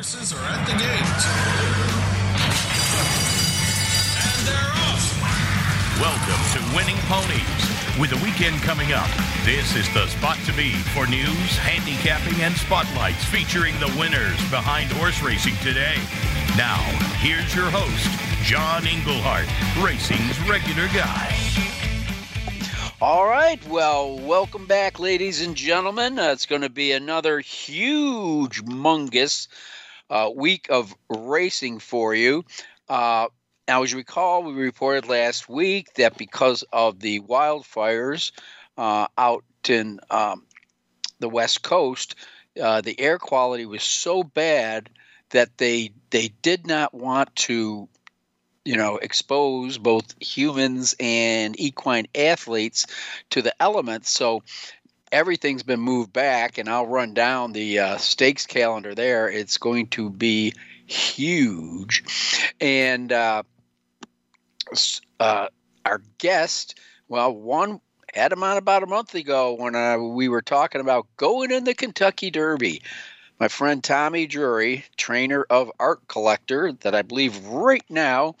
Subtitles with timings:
[0.00, 1.20] horses are at the gate.
[4.24, 5.04] And they're off.
[6.00, 8.00] Welcome to Winning Ponies.
[8.00, 9.10] With the weekend coming up,
[9.44, 14.90] this is the spot to be for news, handicapping, and spotlights featuring the winners behind
[14.92, 15.96] horse racing today.
[16.56, 16.80] Now,
[17.20, 18.08] here's your host,
[18.42, 19.52] John Englehart,
[19.84, 21.36] racing's regular guy.
[23.02, 23.62] All right.
[23.68, 26.18] Well, welcome back, ladies and gentlemen.
[26.18, 29.46] Uh, it's going to be another huge, mungus
[30.10, 32.44] uh, week of racing for you.
[32.88, 33.28] Uh,
[33.68, 38.32] now, as you recall, we reported last week that because of the wildfires
[38.76, 40.44] uh, out in um,
[41.20, 42.16] the West Coast,
[42.60, 44.90] uh, the air quality was so bad
[45.30, 47.88] that they they did not want to
[48.64, 52.86] you know, expose both humans and equine athletes
[53.30, 54.10] to the elements.
[54.10, 54.42] So
[55.12, 59.28] everything's been moved back, and I'll run down the uh, stakes calendar there.
[59.28, 60.54] It's going to be
[60.86, 62.52] huge.
[62.60, 63.42] And uh,
[65.18, 65.48] uh,
[65.84, 67.80] our guest, well, one
[68.12, 71.64] had him on about a month ago when uh, we were talking about going in
[71.64, 72.82] the Kentucky Derby
[73.40, 78.36] my friend Tommy Drury, trainer of Art Collector, that I believe right now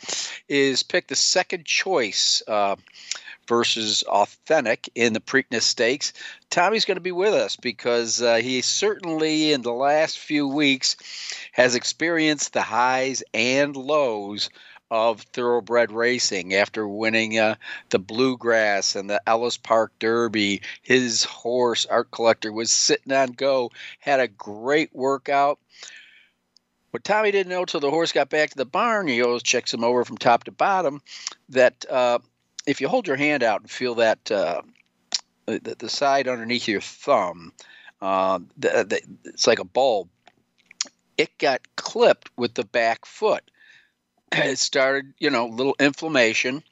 [0.46, 2.76] is picked the second choice uh,
[3.50, 6.12] versus Authentic in the Preakness Stakes.
[6.50, 10.96] Tommy's going to be with us because uh, he certainly, in the last few weeks,
[11.50, 14.50] has experienced the highs and lows
[14.88, 17.56] of thoroughbred racing after winning uh,
[17.88, 20.62] the Bluegrass and the Ellis Park Derby.
[20.82, 25.58] His horse, Art Collector, was sitting on go, had a great workout.
[26.92, 29.74] What Tommy didn't know till the horse got back to the barn, he always checks
[29.74, 31.02] him over from top to bottom,
[31.48, 32.20] that uh,
[32.70, 34.62] if you hold your hand out and feel that uh,
[35.46, 37.52] the, the, side underneath your thumb,
[38.00, 40.08] uh, the, the, it's like a bulb,
[41.18, 43.50] it got clipped with the back foot
[44.32, 46.62] it started, you know, little inflammation,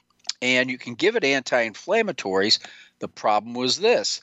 [0.40, 2.60] and you can give it anti-inflammatories.
[3.00, 4.22] The problem was this: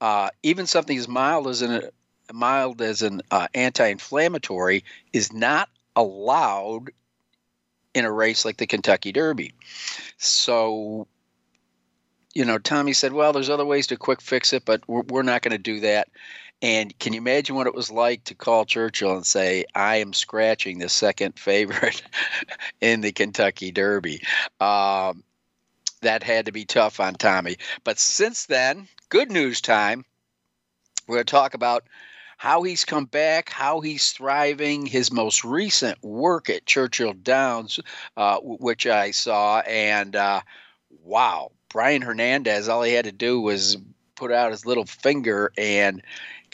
[0.00, 1.88] uh, even something as mild as an
[2.32, 6.90] mild as an uh, anti-inflammatory is not allowed
[7.94, 9.54] in a race like the Kentucky Derby.
[10.18, 11.06] So,
[12.34, 15.22] you know, Tommy said, "Well, there's other ways to quick fix it, but we're, we're
[15.22, 16.08] not going to do that."
[16.62, 20.14] And can you imagine what it was like to call Churchill and say, I am
[20.14, 22.02] scratching the second favorite
[22.80, 24.22] in the Kentucky Derby?
[24.60, 25.24] Um,
[26.00, 27.56] that had to be tough on Tommy.
[27.82, 30.04] But since then, good news time.
[31.06, 31.84] We're going to talk about
[32.36, 37.80] how he's come back, how he's thriving, his most recent work at Churchill Downs,
[38.16, 39.60] uh, which I saw.
[39.60, 40.40] And uh,
[41.02, 43.76] wow, Brian Hernandez, all he had to do was
[44.14, 46.02] put out his little finger and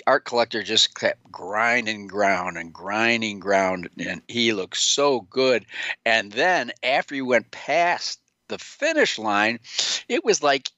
[0.06, 5.66] art collector just kept grinding ground and grinding ground, and he looked so good.
[6.04, 9.60] And then after he went past the finish line,
[10.08, 10.70] it was like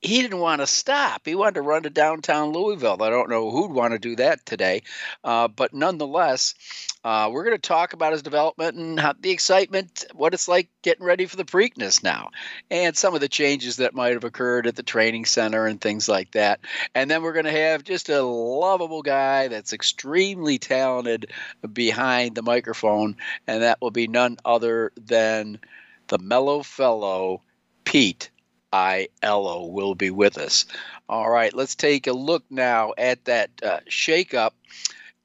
[0.00, 1.22] he didn't want to stop.
[1.24, 3.02] He wanted to run to downtown Louisville.
[3.02, 4.82] I don't know who'd want to do that today,
[5.24, 6.54] uh, but nonetheless,
[7.02, 10.68] uh, we're going to talk about his development and how, the excitement, what it's like
[10.82, 12.30] getting ready for the Preakness now,
[12.70, 16.08] and some of the changes that might have occurred at the training center and things
[16.08, 16.60] like that.
[16.94, 21.32] And then we're going to have just a lovable guy that's extremely talented
[21.72, 23.16] behind the microphone,
[23.48, 25.58] and that will be none other than
[26.06, 27.42] the mellow fellow,
[27.84, 28.30] Pete
[28.72, 30.66] Aiello will be with us.
[31.08, 34.52] All right, let's take a look now at that uh, shakeup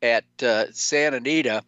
[0.01, 1.63] at uh, Santa Anita.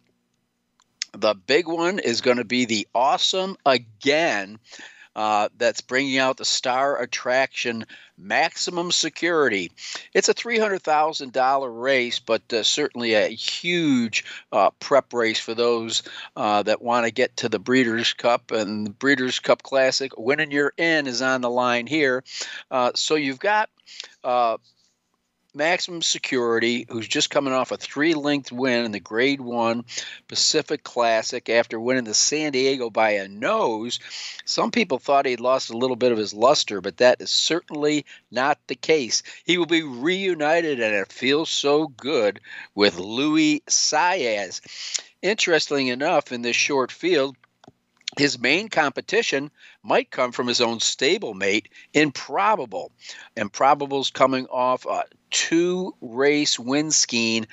[1.12, 4.58] The big one is going to be the awesome again
[5.16, 7.86] uh, that's bringing out the star attraction
[8.18, 9.72] maximum security.
[10.12, 16.02] It's a $300,000 race, but uh, certainly a huge uh, prep race for those
[16.36, 20.12] uh, that want to get to the Breeders' Cup and the Breeders' Cup Classic.
[20.18, 22.22] Winning your in is on the line here.
[22.70, 23.70] Uh, so you've got
[25.56, 29.84] maximum security, who's just coming off a three length win in the Grade One
[30.28, 33.98] Pacific Classic after winning the San Diego by a nose.
[34.44, 38.04] Some people thought he'd lost a little bit of his luster, but that is certainly
[38.30, 39.22] not the case.
[39.44, 42.40] He will be reunited, and it feels so good
[42.74, 44.60] with Luis Saez.
[45.22, 47.34] Interestingly enough, in this short field,
[48.16, 49.50] his main competition
[49.82, 52.92] might come from his own stablemate, Improbable.
[53.36, 57.46] Improbable's coming off a two race win scheme,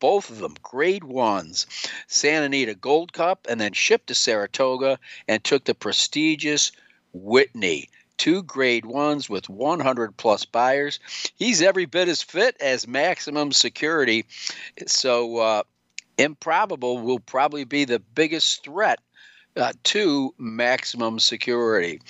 [0.00, 1.66] both of them grade ones.
[2.06, 6.72] Santa Anita Gold Cup, and then shipped to Saratoga and took the prestigious
[7.12, 7.88] Whitney
[8.18, 10.98] two grade ones with 100 plus Beyers
[11.36, 14.26] He's every bit as fit as maximum security.
[14.86, 15.62] So, uh,
[16.18, 18.98] improbable will probably be the biggest threat
[19.56, 22.00] uh, to maximum security.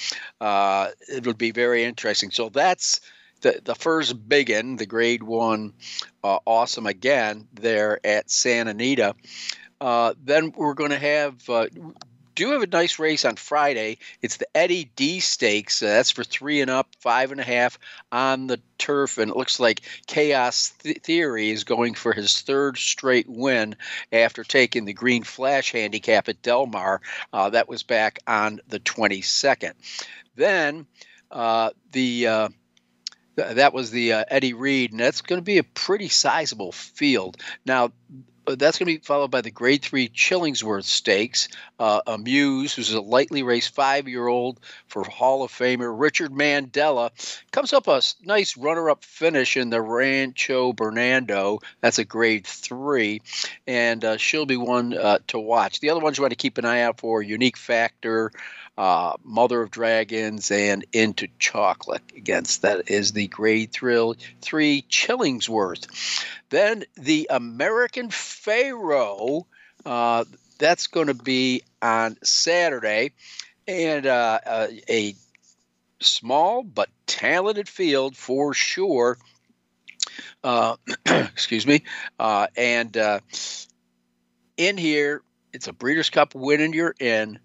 [0.40, 2.30] Uh, it'll be very interesting.
[2.30, 3.00] So that's
[3.40, 5.72] the, the first big one, the grade one,
[6.22, 9.14] uh, awesome again there at Santa Anita.
[9.80, 11.66] Uh, then we're going to have uh,
[12.38, 13.98] do have a nice race on Friday.
[14.22, 15.82] It's the Eddie D Stakes.
[15.82, 17.80] Uh, that's for three and up, five and a half
[18.12, 22.78] on the turf, and it looks like Chaos Th- Theory is going for his third
[22.78, 23.74] straight win
[24.12, 27.00] after taking the Green Flash handicap at Del Mar.
[27.32, 29.72] Uh, that was back on the 22nd.
[30.36, 30.86] Then
[31.32, 32.52] uh, the
[33.38, 37.36] that was the uh, Eddie Reed, and that's going to be a pretty sizable field.
[37.64, 37.92] Now,
[38.46, 41.48] uh, that's going to be followed by the Grade Three Chillingworth Stakes.
[41.78, 47.10] Uh, a Muse, who's a lightly raced five-year-old for Hall of Famer Richard Mandella,
[47.50, 51.60] comes up a nice runner-up finish in the Rancho Bernardo.
[51.80, 53.20] That's a Grade Three,
[53.66, 55.80] and uh, she'll be one uh, to watch.
[55.80, 58.32] The other ones you want to keep an eye out for: Unique Factor
[58.78, 62.02] uh, Mother of Dragons, and Into Chocolate.
[62.16, 66.24] Against that is the Grade Thrill 3 Chillingworth.
[66.48, 69.42] Then the American Pharoah,
[69.84, 70.24] uh,
[70.58, 73.10] that's going to be on Saturday.
[73.66, 75.14] And uh, uh, a
[76.00, 79.18] small but talented field for sure.
[80.44, 80.76] Uh,
[81.06, 81.82] excuse me.
[82.18, 83.18] Uh, and uh,
[84.56, 85.22] in here,
[85.52, 87.40] it's a Breeders' Cup win, and you're in.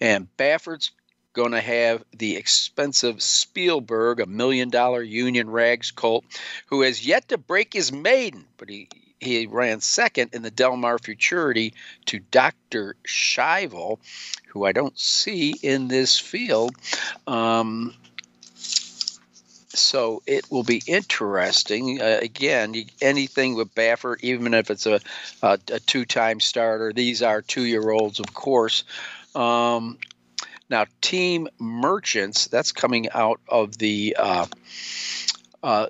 [0.00, 0.90] And Baffert's
[1.32, 6.24] going to have the expensive Spielberg, a million dollar Union Rags colt,
[6.66, 8.88] who has yet to break his maiden, but he
[9.20, 11.72] he ran second in the Del Mar Futurity
[12.06, 12.94] to Dr.
[13.06, 13.98] Schivel,
[14.48, 16.74] who I don't see in this field.
[17.26, 17.94] Um,
[19.68, 22.00] so it will be interesting.
[22.00, 25.00] Uh, again, anything with Baffert, even if it's a,
[25.42, 28.84] a, a two time starter, these are two year olds, of course.
[29.34, 29.98] Um,
[30.70, 34.46] now, Team Merchants, that's coming out of the uh,
[35.62, 35.86] uh,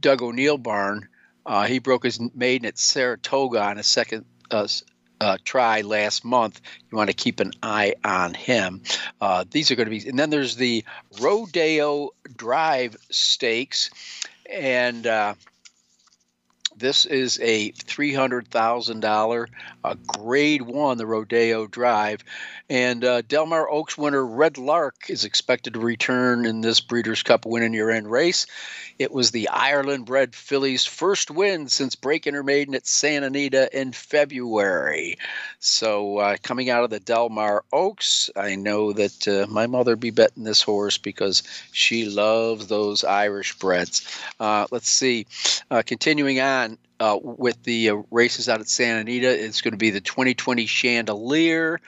[0.00, 1.08] Doug O'Neill barn.
[1.44, 4.66] Uh, he broke his maiden at Saratoga on a second uh,
[5.20, 6.60] uh, try last month.
[6.90, 8.82] You want to keep an eye on him.
[9.20, 10.84] Uh, these are going to be, and then there's the
[11.20, 13.90] Rodeo Drive Stakes,
[14.50, 15.06] and
[16.80, 19.46] this is a $300,000
[19.84, 22.24] uh, grade one, the Rodeo Drive.
[22.68, 27.22] And uh, Del Mar Oaks winner Red Lark is expected to return in this Breeders'
[27.22, 28.46] Cup win in your end race.
[29.00, 33.68] It was the Ireland bred filly's first win since breaking her maiden at Santa Anita
[33.78, 35.16] in February.
[35.58, 39.96] So, uh, coming out of the Del Mar Oaks, I know that uh, my mother
[39.96, 41.42] be betting this horse because
[41.72, 44.06] she loves those Irish breds.
[44.38, 45.26] Uh, let's see.
[45.70, 46.69] Uh, continuing on,
[47.00, 49.44] uh, with the uh, races out at Santa Anita.
[49.44, 51.80] It's going to be the 2020 Chandelier.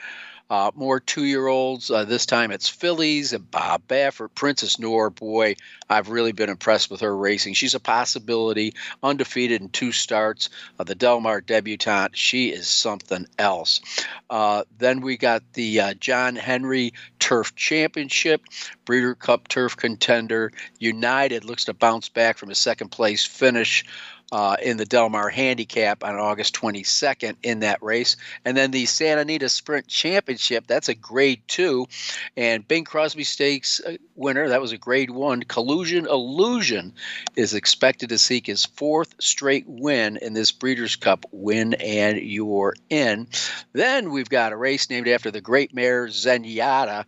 [0.50, 1.90] Uh, more two year olds.
[1.90, 4.34] Uh, this time it's fillies and Bob Baffert.
[4.34, 5.54] Princess Noor, boy,
[5.88, 7.54] I've really been impressed with her racing.
[7.54, 10.50] She's a possibility, undefeated in two starts.
[10.78, 13.80] Uh, the Del Mar debutante, she is something else.
[14.28, 18.42] Uh, then we got the uh, John Henry Turf Championship,
[18.84, 20.52] Breeder Cup Turf Contender.
[20.78, 23.86] United looks to bounce back from a second place finish
[24.32, 28.16] uh, in the Del Mar Handicap on August 22nd in that race.
[28.46, 31.86] And then the Santa Anita Sprint Championship, that's a grade two.
[32.34, 35.42] And Bing Crosby Stakes uh, winner, that was a grade one.
[35.42, 36.94] Collusion Illusion
[37.36, 42.74] is expected to seek his fourth straight win in this Breeders' Cup win, and you're
[42.88, 43.28] in.
[43.74, 47.04] Then we've got a race named after the great mare Zenyatta.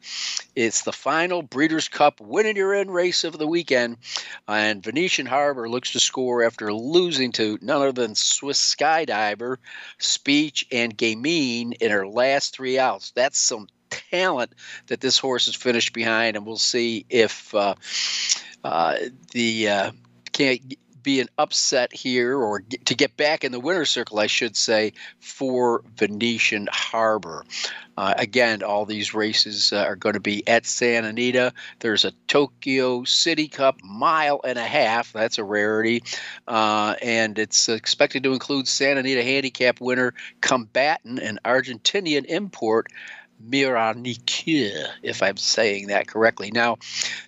[0.55, 3.97] It's the final Breeders' Cup win and you're in race of the weekend.
[4.47, 9.59] And Venetian Harbor looks to score after losing losing to none other than Swiss skydiver,
[9.99, 13.13] Speech, and Gamine in her last three outs.
[13.13, 14.53] That's some talent
[14.89, 17.77] that this horse has finished behind, and we'll see if uh,
[18.65, 18.97] uh,
[19.31, 19.91] the uh,
[20.33, 20.61] can't
[21.05, 24.57] be an upset here, or get, to get back in the winner's circle, I should
[24.57, 27.45] say, for Venetian Harbor.
[27.97, 31.53] Uh, again, all these races uh, are going to be at Santa Anita.
[31.81, 35.13] There's a Tokyo City Cup mile and a half.
[35.13, 36.03] That's a rarity.
[36.49, 42.89] Uh, and it's expected to include Santa Anita handicap winner Combatant and Argentinian import
[43.49, 46.51] Miranicure, if I'm saying that correctly.
[46.51, 46.79] Now,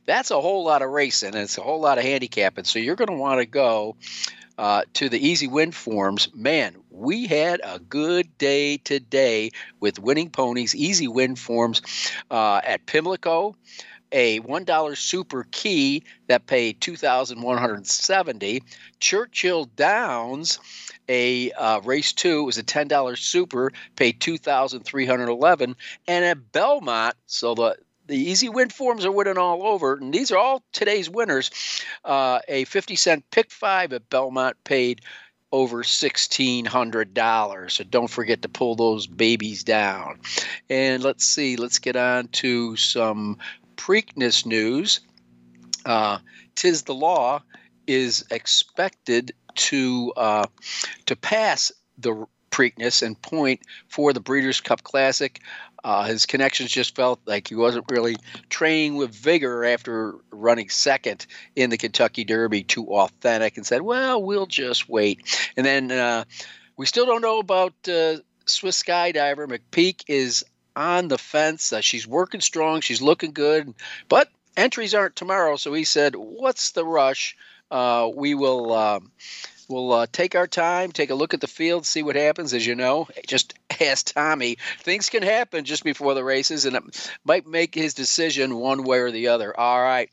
[0.06, 2.64] that's a whole lot of racing and it's a whole lot of handicapping.
[2.64, 3.96] So you're going to want to go
[4.58, 6.28] uh, to the easy win forms.
[6.34, 11.82] Man, we had a good day today with winning ponies, easy win forms
[12.30, 13.54] uh, at Pimlico.
[14.12, 18.62] a $1 super key that paid 2170
[19.00, 20.58] Churchill Downs,
[21.08, 25.76] a uh, race two, was a $10 super, paid 2311
[26.08, 30.30] And at Belmont, so the, the easy win forms are winning all over, and these
[30.30, 31.50] are all today's winners.
[32.04, 35.00] Uh, a 50 cent pick five at Belmont paid
[35.52, 37.70] over $1,600.
[37.70, 40.18] So don't forget to pull those babies down.
[40.68, 43.38] And let's see, let's get on to some
[43.76, 45.00] Preakness news.
[45.84, 46.18] Uh,
[46.54, 47.42] Tiz the Law
[47.86, 50.46] is expected to uh,
[51.06, 55.40] to pass the Preakness and point for the Breeders' Cup Classic.
[55.86, 58.16] Uh, his connections just felt like he wasn't really
[58.48, 61.24] training with vigor after running second
[61.54, 66.24] in the Kentucky Derby, too authentic, and said, "Well, we'll just wait." And then uh,
[66.76, 68.16] we still don't know about uh,
[68.46, 71.72] Swiss skydiver McPeek is on the fence.
[71.72, 72.80] Uh, she's working strong.
[72.80, 73.72] She's looking good,
[74.08, 75.54] but entries aren't tomorrow.
[75.54, 77.36] So he said, "What's the rush?
[77.70, 79.12] Uh, we will." Um,
[79.68, 82.54] We'll uh, take our time, take a look at the field, see what happens.
[82.54, 84.58] As you know, just ask Tommy.
[84.80, 88.98] Things can happen just before the races, and it might make his decision one way
[88.98, 89.58] or the other.
[89.58, 90.08] All right,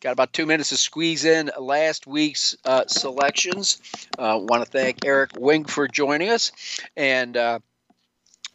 [0.00, 3.80] got about two minutes to squeeze in last week's uh, selections.
[4.18, 6.52] Uh, Want to thank Eric Wing for joining us,
[6.96, 7.36] and.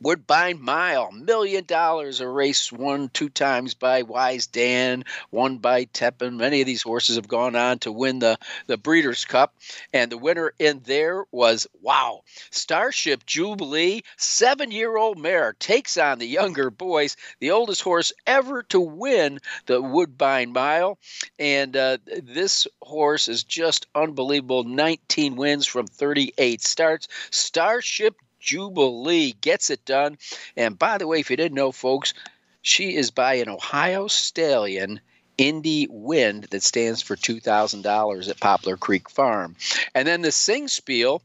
[0.02, 6.38] Woodbine Mile, million dollars, a race won two times by Wise Dan, one by Tepin.
[6.38, 8.38] Many of these horses have gone on to win the,
[8.68, 9.54] the Breeders' Cup.
[9.92, 16.20] And the winner in there was, wow, Starship Jubilee, seven year old mare, takes on
[16.20, 20.98] the younger boys, the oldest horse ever to win the Woodbine Mile.
[21.38, 27.10] And uh, this horse is just unbelievable 19 wins from 38 starts.
[27.32, 30.18] Starship Jubilee gets it done.
[30.56, 32.14] And by the way, if you didn't know, folks,
[32.62, 35.02] she is by an Ohio Stallion
[35.38, 39.56] Indy Wind that stands for $2,000 at Poplar Creek Farm.
[39.96, 41.22] And then the Singspiel,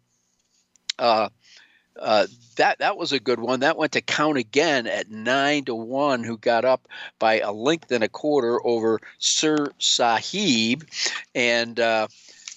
[0.99, 1.29] uh,
[2.01, 3.61] uh, that that was a good one.
[3.61, 7.91] That went to count again at nine to one, who got up by a length
[7.93, 10.89] and a quarter over Sir Sahib,
[11.35, 12.09] and uh,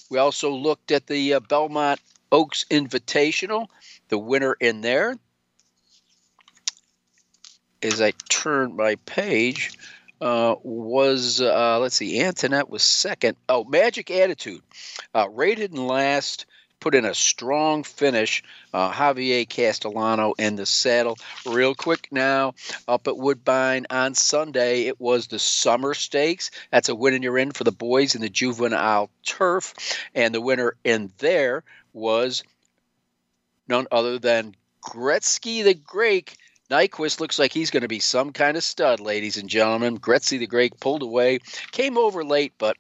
[0.10, 2.00] we also looked at the uh, Belmont
[2.32, 3.68] Oaks Invitational
[4.10, 5.16] the winner in there
[7.82, 9.78] as I turn my page
[10.20, 13.38] uh, was uh, let's see, Antoinette was second.
[13.48, 14.62] Oh, Magic Attitude,
[15.14, 16.48] uh, rated in last,
[16.80, 18.44] put in a strong finish.
[18.74, 21.18] Uh, Javier Castellano in the saddle.
[21.46, 22.56] Real quick now,
[22.88, 26.52] up at Woodbine on Sunday, it was the Summer Stakes.
[26.72, 29.74] That's a win and you're in for the boys in the juvenile turf,
[30.16, 32.44] and the winner in there was
[33.68, 36.36] none other than Gretzky the Great.
[36.70, 40.00] Nyquist looks like he's going to be some kind of stud, ladies and gentlemen.
[40.00, 41.40] Gretzky the Great pulled away,
[41.72, 42.76] came over late, but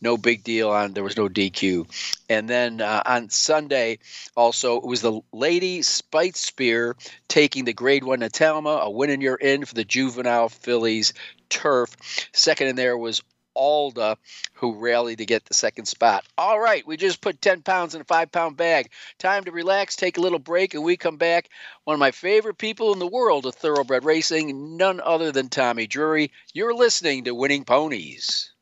[0.00, 1.88] no big deal on there was no DQ.
[2.28, 3.98] And then uh, on Sunday,
[4.36, 6.96] also it was the Lady Spite Spear
[7.28, 11.12] taking the Grade One Natalma, a win in your in for the juvenile fillies
[11.48, 11.96] turf.
[12.32, 13.22] Second in there was
[13.56, 14.18] Alda,
[14.54, 16.24] who rallied to get the second spot.
[16.38, 18.90] All right, we just put 10 pounds in a five pound bag.
[19.18, 21.48] Time to relax, take a little break, and we come back.
[21.84, 25.86] One of my favorite people in the world of thoroughbred racing, none other than Tommy
[25.86, 26.30] Drury.
[26.52, 28.52] You're listening to Winning Ponies.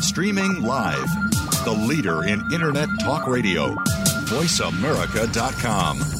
[0.00, 1.06] Streaming live,
[1.64, 3.74] the leader in Internet talk radio,
[4.26, 6.19] voiceamerica.com.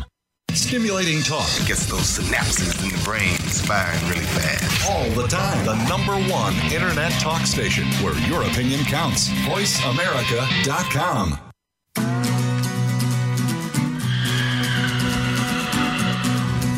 [0.53, 4.89] Stimulating talk gets those synapses in the brain firing really fast.
[4.89, 5.65] all the time.
[5.65, 9.29] The number one internet talk station where your opinion counts.
[9.29, 11.39] VoiceAmerica.com.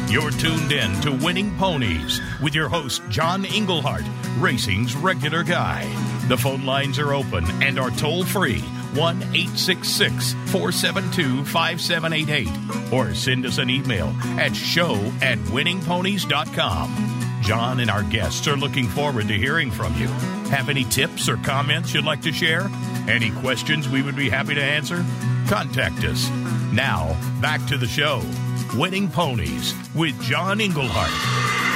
[0.10, 4.04] You're tuned in to Winning Ponies with your host, John Englehart,
[4.38, 5.86] racing's regular guy.
[6.28, 8.64] The phone lines are open and are toll free
[8.96, 14.08] 1 866 472 5788 or send us an email
[14.40, 17.40] at show at winningponies.com.
[17.42, 20.08] John and our guests are looking forward to hearing from you.
[20.50, 22.70] Have any tips or comments you'd like to share?
[23.08, 25.04] Any questions we would be happy to answer?
[25.48, 26.30] Contact us.
[26.72, 28.22] Now, back to the show
[28.76, 31.73] Winning Ponies with John Englehart.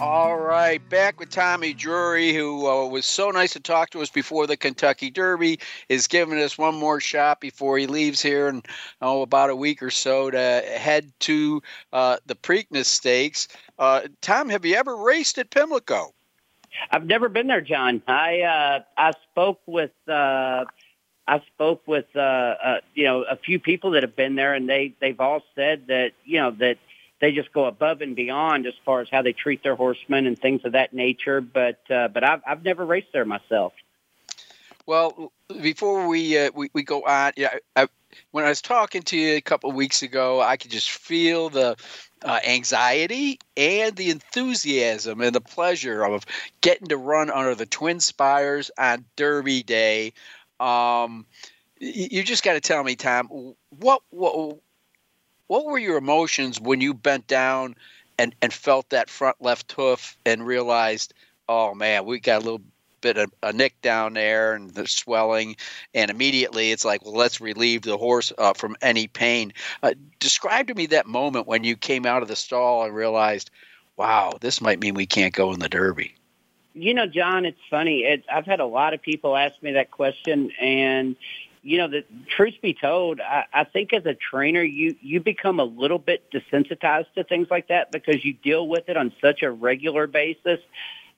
[0.00, 4.08] All right, back with Tommy Drury, who uh, was so nice to talk to us
[4.08, 8.62] before the Kentucky Derby, is giving us one more shot before he leaves here in
[9.02, 11.60] oh, about a week or so to head to
[11.92, 13.48] uh, the Preakness Stakes.
[13.76, 16.14] Uh, Tom, have you ever raced at Pimlico?
[16.92, 18.00] I've never been there, John.
[18.06, 20.64] I uh, I spoke with uh,
[21.26, 24.94] I spoke with uh, you know a few people that have been there, and they
[25.00, 26.78] they've all said that you know that
[27.20, 30.38] they just go above and beyond as far as how they treat their horsemen and
[30.38, 31.40] things of that nature.
[31.40, 33.72] But uh, but I've I've never raced there myself.
[34.86, 37.88] Well, before we uh, we, we go on, yeah, I,
[38.30, 41.50] when I was talking to you a couple of weeks ago, I could just feel
[41.50, 41.76] the
[42.22, 46.24] uh, anxiety and the enthusiasm and the pleasure of
[46.60, 50.14] getting to run under the Twin Spires on Derby Day.
[50.58, 51.26] Um,
[51.80, 54.58] you just got to tell me, Tom, what what
[55.48, 57.74] what were your emotions when you bent down
[58.18, 61.12] and and felt that front left hoof and realized,
[61.48, 62.62] oh man, we got a little
[63.00, 65.56] bit of a nick down there and the swelling,
[65.94, 69.52] and immediately it's like, well, let's relieve the horse uh, from any pain.
[69.82, 73.50] Uh, describe to me that moment when you came out of the stall and realized,
[73.96, 76.14] wow, this might mean we can't go in the Derby.
[76.74, 78.00] You know, John, it's funny.
[78.00, 81.16] It, I've had a lot of people ask me that question, and
[81.62, 85.60] you know, the truth be told, I, I think as a trainer, you you become
[85.60, 89.42] a little bit desensitized to things like that because you deal with it on such
[89.42, 90.60] a regular basis.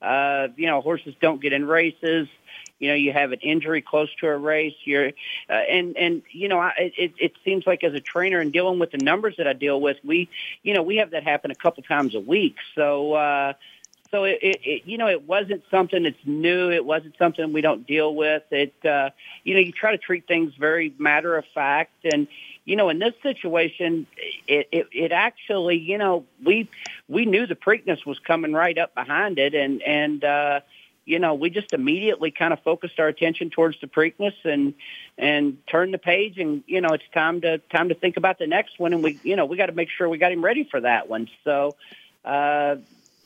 [0.01, 2.29] Uh, you know, horses don't get in races.
[2.79, 4.75] You know, you have an injury close to a race.
[4.85, 5.09] You're,
[5.49, 8.79] uh, and and you know, I, it it seems like as a trainer and dealing
[8.79, 10.31] with the numbers that I deal with, we,
[10.63, 12.57] you know, we have that happen a couple times a week.
[12.75, 13.13] So.
[13.15, 13.53] uh
[14.11, 16.71] so it, it, it, you know, it wasn't something that's new.
[16.71, 18.43] It wasn't something we don't deal with.
[18.51, 19.11] It, uh,
[19.45, 21.93] you know, you try to treat things very matter of fact.
[22.05, 22.27] And,
[22.65, 24.09] you know, in this situation,
[24.49, 26.69] it, it, it actually, you know, we,
[27.09, 29.55] we knew the Preakness was coming right up behind it.
[29.55, 30.61] And, and, uh,
[31.05, 34.75] you know, we just immediately kind of focused our attention towards the Preakness and,
[35.19, 38.49] and turned the page and, you know, it's time to, time to think about the
[38.49, 38.93] next one.
[38.93, 41.09] And we, you know, we got to make sure we got him ready for that
[41.09, 41.29] one.
[41.45, 41.77] So,
[42.25, 42.77] uh,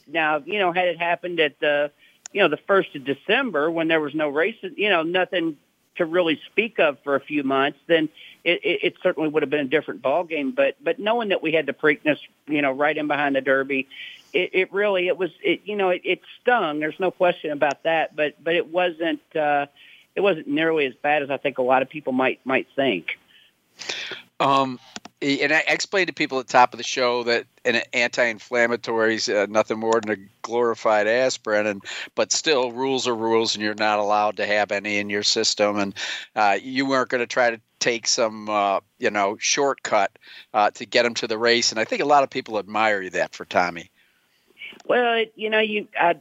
[0.07, 1.91] now, you know, had it happened at the,
[2.33, 5.57] you know, the first of December when there was no races, you know, nothing
[5.97, 8.09] to really speak of for a few months, then
[8.43, 10.51] it, it, it certainly would have been a different ball game.
[10.51, 13.89] But but knowing that we had the Preakness, you know, right in behind the Derby,
[14.33, 16.81] it, it really it was it you know it, it stung.
[16.81, 18.17] There's no question about that.
[18.17, 19.67] But but it wasn't uh,
[20.15, 23.19] it wasn't nearly as bad as I think a lot of people might might think.
[24.41, 24.79] Um,
[25.25, 29.29] and I explained to people at the top of the show that an anti-inflammatory is
[29.29, 31.83] uh, nothing more than a glorified aspirin, and
[32.15, 35.79] but still rules are rules, and you're not allowed to have any in your system,
[35.79, 35.95] and
[36.37, 40.19] uh, you weren't going to try to take some uh, you know shortcut
[40.53, 43.01] uh, to get them to the race, and I think a lot of people admire
[43.01, 43.91] you that for Tommy.
[44.87, 46.17] Well, you know, you I,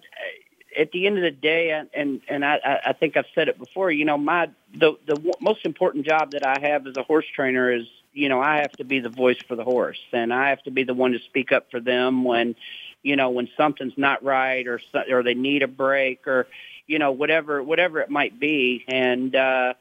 [0.78, 3.92] at the end of the day, and and I, I think I've said it before.
[3.92, 7.70] You know, my the the most important job that I have as a horse trainer
[7.70, 10.64] is you know, I have to be the voice for the horse and I have
[10.64, 12.56] to be the one to speak up for them when,
[13.02, 14.80] you know, when something's not right or,
[15.12, 16.48] or they need a break or,
[16.88, 18.86] you know, whatever, whatever it might be.
[18.88, 19.74] And, uh,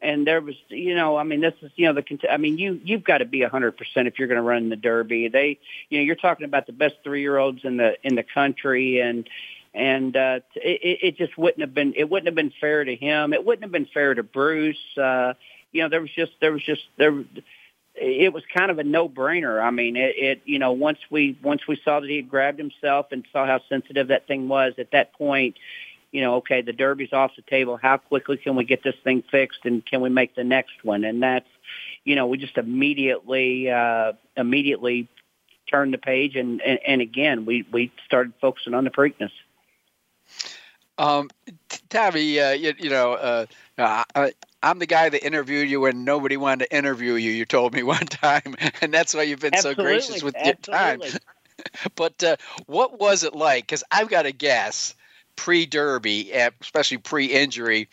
[0.00, 2.80] and there was, you know, I mean, this is, you know, the, I mean, you,
[2.84, 5.28] you've got to be a hundred percent if you're going to run the Derby.
[5.28, 9.28] They, you know, you're talking about the best three-year-olds in the, in the country and,
[9.74, 13.32] and uh, it, it just wouldn't have been, it wouldn't have been fair to him.
[13.32, 14.76] It wouldn't have been fair to Bruce.
[14.96, 15.34] Uh,
[15.72, 17.24] you know, there was just, there was just, there,
[18.00, 19.62] it was kind of a no-brainer.
[19.62, 22.58] I mean, it, it you know once we once we saw that he had grabbed
[22.58, 25.56] himself and saw how sensitive that thing was at that point,
[26.10, 27.76] you know, okay, the derby's off the table.
[27.76, 31.04] How quickly can we get this thing fixed and can we make the next one?
[31.04, 31.48] And that's,
[32.04, 35.08] you know, we just immediately uh, immediately
[35.70, 39.32] turned the page and, and and again we we started focusing on the Preakness.
[40.96, 41.30] Um,
[41.90, 43.46] Tommy, uh, you, you know, uh,
[43.78, 47.30] I, I'm the guy that interviewed you when nobody wanted to interview you.
[47.30, 49.84] You told me one time, and that's why you've been Absolutely.
[49.84, 51.08] so gracious with Absolutely.
[51.08, 51.20] your time.
[51.96, 53.64] but uh, what was it like?
[53.64, 54.94] Because I've got to guess,
[55.36, 57.88] pre-Derby, especially pre-injury,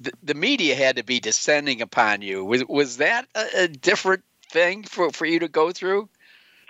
[0.00, 2.44] the, the, media had to be descending upon you.
[2.44, 6.08] Was was that a, a different thing for for you to go through?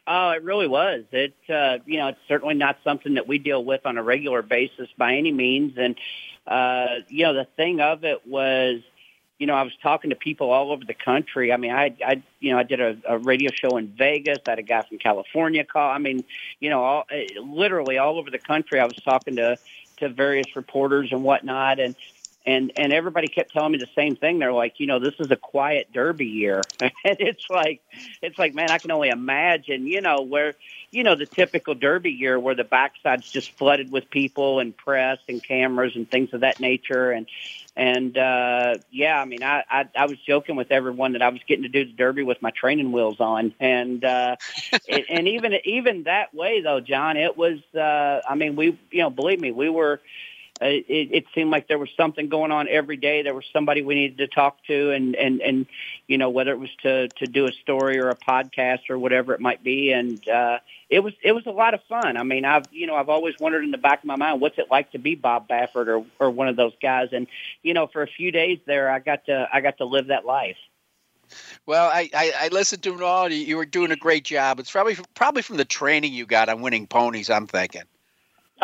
[0.07, 1.05] Oh, it really was.
[1.13, 4.43] It, uh, you know, it's certainly not something that we deal with on a regular
[4.43, 5.79] basis by any means.
[5.79, 5.95] And,
[6.45, 8.83] uh, you know, the thing of it was,
[9.43, 11.53] you know, I was talking to people all over the country.
[11.53, 14.39] I mean, I, I, you know, I did a, a radio show in Vegas.
[14.47, 15.91] I had a guy from California call.
[15.91, 16.23] I mean,
[16.61, 18.79] you know, all, eh, literally all over the country.
[18.79, 19.59] I was talking to
[19.97, 21.97] to various reporters and whatnot, and
[22.47, 24.39] and and everybody kept telling me the same thing.
[24.39, 27.83] They're like, you know, this is a quiet Derby year, and it's like,
[28.23, 30.55] it's like, man, I can only imagine, you know, where,
[30.93, 35.19] you know, the typical Derby year where the backside's just flooded with people and press
[35.29, 37.27] and cameras and things of that nature, and
[37.77, 41.41] and uh yeah, I mean, I, I I was joking with everyone that I was
[41.47, 44.37] getting to do the Derby with my training wheels on, and uh
[44.87, 49.03] it, and even even that way though, John, it was, uh I mean, we, you
[49.03, 50.01] know, believe me, we were
[50.65, 53.23] it, it seemed like there was something going on every day.
[53.23, 55.67] There was somebody we needed to talk to, and and and
[56.07, 59.35] you know whether it was to to do a story or a podcast or whatever
[59.35, 62.17] it might be, and uh, it was it was a lot of fun.
[62.17, 64.59] I mean, I've you know I've always wondered in the back of my mind what's
[64.59, 67.27] it like to be Bob Baffert or or one of those guys, and
[67.63, 70.25] you know for a few days there I got to I got to live that
[70.25, 70.57] life.
[71.67, 73.31] Well, I, I, I listened to it all.
[73.31, 74.61] You, you were doing a great job.
[74.61, 77.31] It's probably probably from the training you got on winning ponies.
[77.31, 77.83] I'm thinking.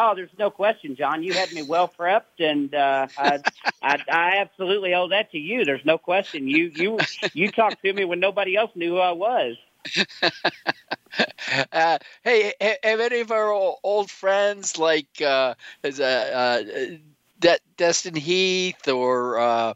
[0.00, 1.24] Oh, there's no question, John.
[1.24, 3.40] You had me well prepped, and uh, I,
[3.82, 5.64] I, I absolutely owe that to you.
[5.64, 6.46] There's no question.
[6.46, 6.98] You you
[7.34, 9.56] you talked to me when nobody else knew who I was.
[11.72, 12.52] uh, hey,
[12.84, 16.62] have any of our old friends like uh, as a uh,
[17.40, 19.74] De- Destin Heath or uh,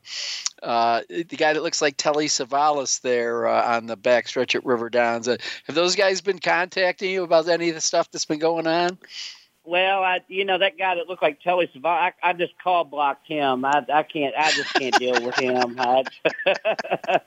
[0.62, 4.88] uh, the guy that looks like Telly Savalas there uh, on the backstretch at River
[4.88, 5.26] Downs?
[5.26, 8.68] Uh, have those guys been contacting you about any of the stuff that's been going
[8.68, 8.98] on?
[9.64, 12.12] Well, I you know that guy that looked like Telly Savalas.
[12.22, 13.64] I, I just call blocked him.
[13.64, 14.34] I I can't.
[14.36, 15.76] I just can't deal with him.
[15.78, 16.02] I,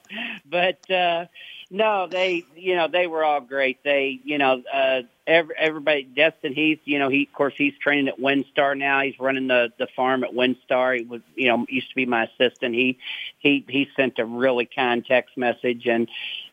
[0.45, 1.27] but uh,
[1.71, 3.83] no, they you know they were all great.
[3.85, 6.03] They you know uh, every, everybody.
[6.03, 6.81] Destin Heath.
[6.83, 8.99] You know he of course he's training at WinStar now.
[8.99, 10.97] He's running the the farm at WinStar.
[10.97, 12.75] He was you know used to be my assistant.
[12.75, 12.97] He
[13.39, 16.09] he he sent a really kind text message and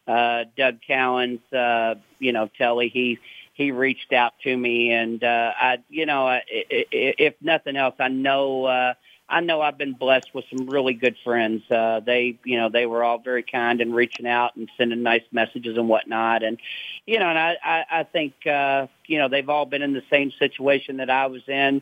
[0.07, 1.41] uh, Doug Cowens.
[1.53, 3.19] Uh, you know Telly he
[3.53, 7.95] he reached out to me, and uh, I, you know, I, I, if nothing else,
[7.99, 8.65] I know.
[8.65, 8.95] Uh,
[9.29, 11.63] I know I've been blessed with some really good friends.
[11.71, 15.23] Uh, they, you know, they were all very kind and reaching out and sending nice
[15.33, 16.43] messages and whatnot.
[16.43, 16.59] And,
[17.07, 20.03] you know, and I, I, I think, uh, you know, they've all been in the
[20.11, 21.81] same situation that I was in.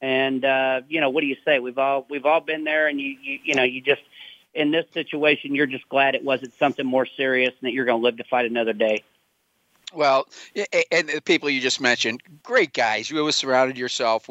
[0.00, 1.58] And, uh, you know, what do you say?
[1.58, 4.02] We've all, we've all been there and you, you, you know, you just,
[4.54, 8.00] in this situation, you're just glad it wasn't something more serious and that you're going
[8.00, 9.02] to live to fight another day.
[9.94, 10.28] Well,
[10.90, 13.10] and the people you just mentioned, great guys.
[13.10, 14.28] You always surrounded yourself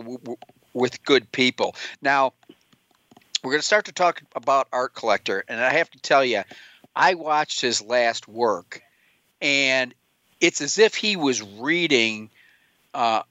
[0.74, 1.76] with good people.
[2.02, 2.34] Now,
[3.44, 6.44] we're going to start to talk about Art Collector, and I have to tell you,
[6.96, 8.82] I watched his last work,
[9.42, 9.94] and
[10.42, 12.30] it's as if he was reading
[12.94, 13.24] uh,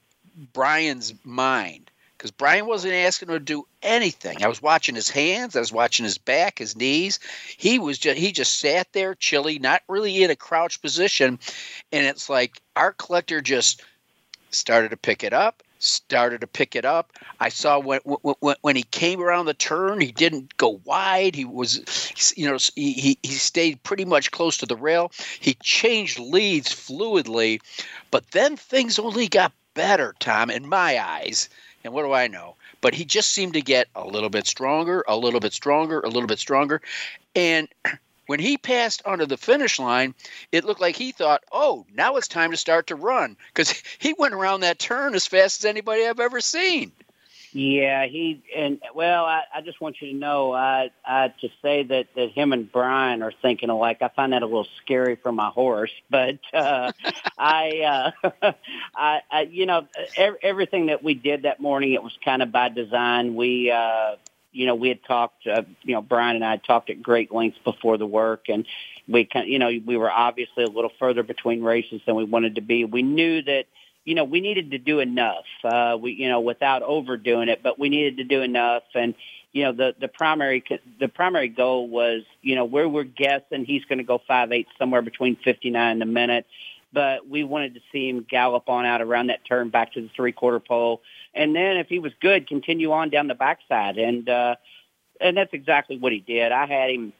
[0.53, 4.43] Brian's mind because Brian wasn't asking him to do anything.
[4.43, 7.19] I was watching his hands, I was watching his back, his knees.
[7.57, 11.39] He was just he just sat there chilly, not really in a crouch position,
[11.93, 13.83] and it's like Art Collector just
[14.51, 17.13] started to pick it up started to pick it up.
[17.41, 21.35] I saw when, when when he came around the turn, he didn't go wide.
[21.35, 25.13] He was, you know, he he stayed pretty much close to the rail.
[25.41, 27.61] He changed leads fluidly,
[28.11, 31.49] but then things only got better, Tom, in my eyes,
[31.85, 32.57] and what do I know?
[32.81, 36.09] But he just seemed to get a little bit stronger, a little bit stronger, a
[36.09, 36.81] little bit stronger.
[37.37, 37.69] And
[38.27, 40.15] when he passed onto the finish line,
[40.51, 44.15] it looked like he thought, oh, now it's time to start to run because he
[44.15, 46.93] went around that turn as fast as anybody I've ever seen.
[47.57, 51.85] Yeah, he and well, I, I just want you to know, I I to say
[51.85, 53.99] that that him and Brian are thinking alike.
[54.03, 56.91] I find that a little scary for my horse, but uh,
[57.39, 58.13] I,
[58.43, 58.53] uh,
[58.97, 59.87] I, I, you know,
[60.43, 63.37] everything that we did that morning, it was kind of by design.
[63.37, 64.17] We, uh,
[64.51, 67.33] you know, we had talked, uh, you know, Brian and I had talked at great
[67.33, 68.67] lengths before the work, and
[69.07, 72.57] we kind, you know, we were obviously a little further between races than we wanted
[72.57, 72.85] to be.
[72.85, 73.67] We knew that
[74.05, 75.45] you know, we needed to do enough.
[75.63, 78.83] Uh, we, you know, without overdoing it, but we needed to do enough.
[78.95, 79.15] And
[79.53, 80.63] you know, the the primary
[81.01, 84.69] the primary goal was, you know, where we're guessing he's going to go five eight
[84.79, 86.47] somewhere between fifty nine a minute.
[86.93, 90.11] But we wanted to see him gallop on out around that turn back to the
[90.15, 91.01] three quarter pole,
[91.35, 93.97] and then if he was good, continue on down the backside.
[93.97, 94.57] And uh,
[95.21, 96.53] and that's exactly what he did.
[96.53, 97.13] I had him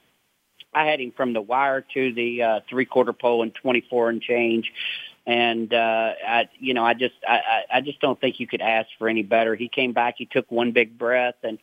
[0.75, 4.21] I had him from the wire to the uh, three quarter pole in 24 and
[4.21, 4.73] change
[5.27, 8.89] and uh, I, you know, I just, I, I just don't think you could ask
[8.99, 9.55] for any better.
[9.55, 11.59] He came back, he took one big breath, and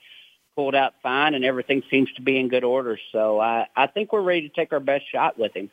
[0.56, 3.00] pulled out fine, and everything seems to be in good order.
[3.12, 5.69] So I, I think we're ready to take our best shot with him.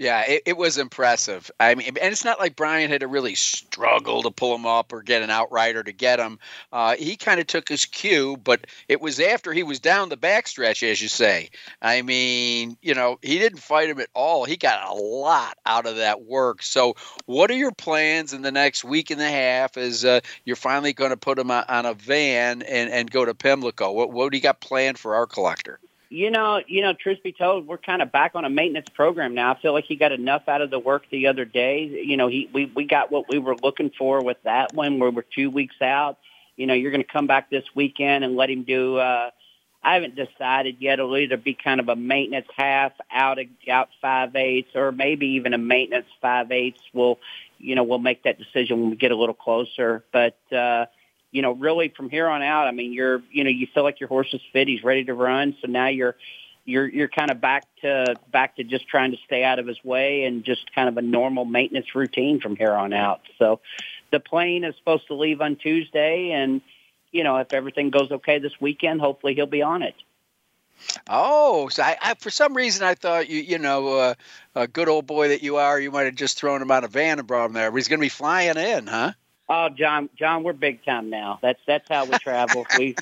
[0.00, 1.50] Yeah, it, it, was impressive.
[1.60, 4.94] I mean, and it's not like Brian had to really struggle to pull him up
[4.94, 6.38] or get an outrider to get him.
[6.72, 10.16] Uh, he kind of took his cue, but it was after he was down the
[10.16, 11.50] backstretch, as you say.
[11.82, 14.46] I mean, you know, he didn't fight him at all.
[14.46, 16.62] He got a lot out of that work.
[16.62, 20.56] So, what are your plans in the next week and a half as uh, you're
[20.56, 23.92] finally going to put him on a van and, and go to Pimlico?
[23.92, 25.78] What, what do you got planned for Art Collector?
[26.12, 29.32] You know, you know, truth be told, we're kind of back on a maintenance program
[29.32, 29.52] now.
[29.52, 31.84] I feel like he got enough out of the work the other day.
[31.84, 35.10] You know, he we we got what we were looking for with that one where
[35.10, 36.18] we're two weeks out.
[36.56, 38.96] You know, you're going to come back this weekend and let him do.
[38.96, 39.30] uh
[39.82, 40.98] I haven't decided yet.
[40.98, 45.54] It'll either be kind of a maintenance half out out five eighths, or maybe even
[45.54, 46.82] a maintenance five eighths.
[46.92, 47.18] We'll,
[47.58, 50.04] you know, we'll make that decision when we get a little closer.
[50.12, 50.86] But uh,
[51.32, 54.00] you know, really from here on out, I mean, you're, you know, you feel like
[54.00, 54.68] your horse is fit.
[54.68, 55.56] He's ready to run.
[55.60, 56.16] So now you're,
[56.64, 59.82] you're, you're kind of back to, back to just trying to stay out of his
[59.84, 63.20] way and just kind of a normal maintenance routine from here on out.
[63.38, 63.60] So
[64.10, 66.32] the plane is supposed to leave on Tuesday.
[66.32, 66.60] And,
[67.12, 69.94] you know, if everything goes okay this weekend, hopefully he'll be on it.
[71.08, 74.14] Oh, so I, I, for some reason I thought you, you know, uh,
[74.54, 76.90] a good old boy that you are, you might have just thrown him out of
[76.90, 77.70] van and brought him there.
[77.70, 79.12] But he's going to be flying in, huh?
[79.52, 81.40] Oh, John, John, we're big time now.
[81.42, 82.64] That's that's how we travel.
[82.78, 82.94] we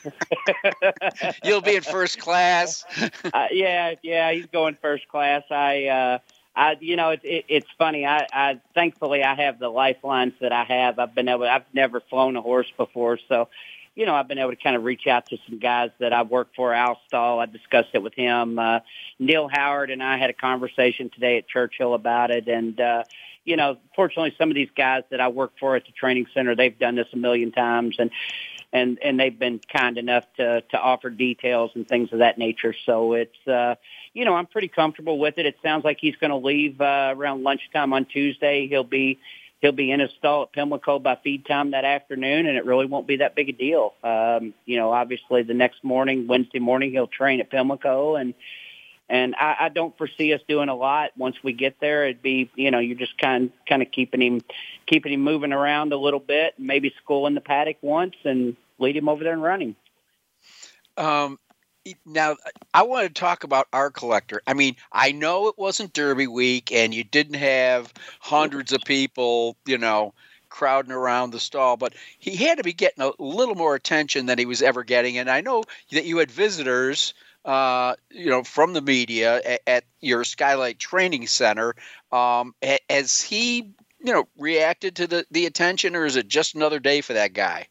[1.45, 2.87] You'll be in first class.
[3.35, 5.43] uh, yeah, yeah, he's going first class.
[5.51, 6.19] I, uh,
[6.57, 8.07] I, you know, it, it, it's funny.
[8.07, 10.99] I, I, thankfully, I have the lifelines that I have.
[10.99, 11.45] I've been able.
[11.45, 13.51] I've never flown a horse before, so
[13.95, 16.23] you know, I've been able to kind of reach out to some guys that I
[16.23, 16.73] work for.
[16.73, 18.59] Al Stall, I discussed it with him.
[18.59, 18.81] Uh,
[19.19, 23.05] Neil Howard and I had a conversation today at Churchill about it, and uh,
[23.45, 26.55] you know, fortunately, some of these guys that I work for at the training center,
[26.55, 28.11] they've done this a million times, and
[28.73, 32.75] and and they've been kind enough to to offer details and things of that nature.
[32.87, 33.77] So it's uh,
[34.13, 35.47] you know, I'm pretty comfortable with it.
[35.47, 38.69] It sounds like he's going to leave uh, around lunchtime on Tuesday.
[38.69, 39.19] He'll be
[39.61, 42.87] he'll be in his stall at Pimlico by feed time that afternoon, and it really
[42.87, 43.95] won't be that big a deal.
[44.03, 48.35] Um, you know, obviously the next morning, Wednesday morning, he'll train at Pimlico, and
[49.09, 52.05] and I, I don't foresee us doing a lot once we get there.
[52.05, 54.43] It'd be, you know, you're just kind kind of keeping him
[54.87, 58.97] keeping him moving around a little bit, maybe school in the paddock once, and lead
[58.97, 59.77] him over there and run him.
[60.97, 61.39] Um,
[62.05, 62.37] now
[62.75, 64.43] I want to talk about Art Collector.
[64.47, 69.57] I mean, I know it wasn't Derby week, and you didn't have hundreds of people,
[69.65, 70.13] you know,
[70.49, 74.39] crowding around the stall, but he had to be getting a little more attention than
[74.39, 75.19] he was ever getting.
[75.19, 77.15] And I know that you had visitors
[77.49, 81.75] uh, you know, from the media at, at your Skylight Training Center.
[82.13, 82.55] Um,
[82.91, 87.01] has he, you know, reacted to the, the attention, or is it just another day
[87.01, 87.69] for that guy?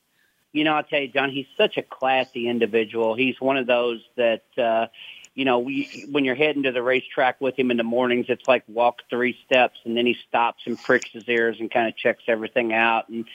[0.51, 3.13] You know, I'll tell you, John, he's such a classy individual.
[3.13, 4.87] He's one of those that, uh,
[5.35, 8.47] you know, we, when you're heading to the racetrack with him in the mornings, it's
[8.47, 11.95] like walk three steps, and then he stops and pricks his ears and kind of
[11.95, 13.09] checks everything out.
[13.09, 13.25] And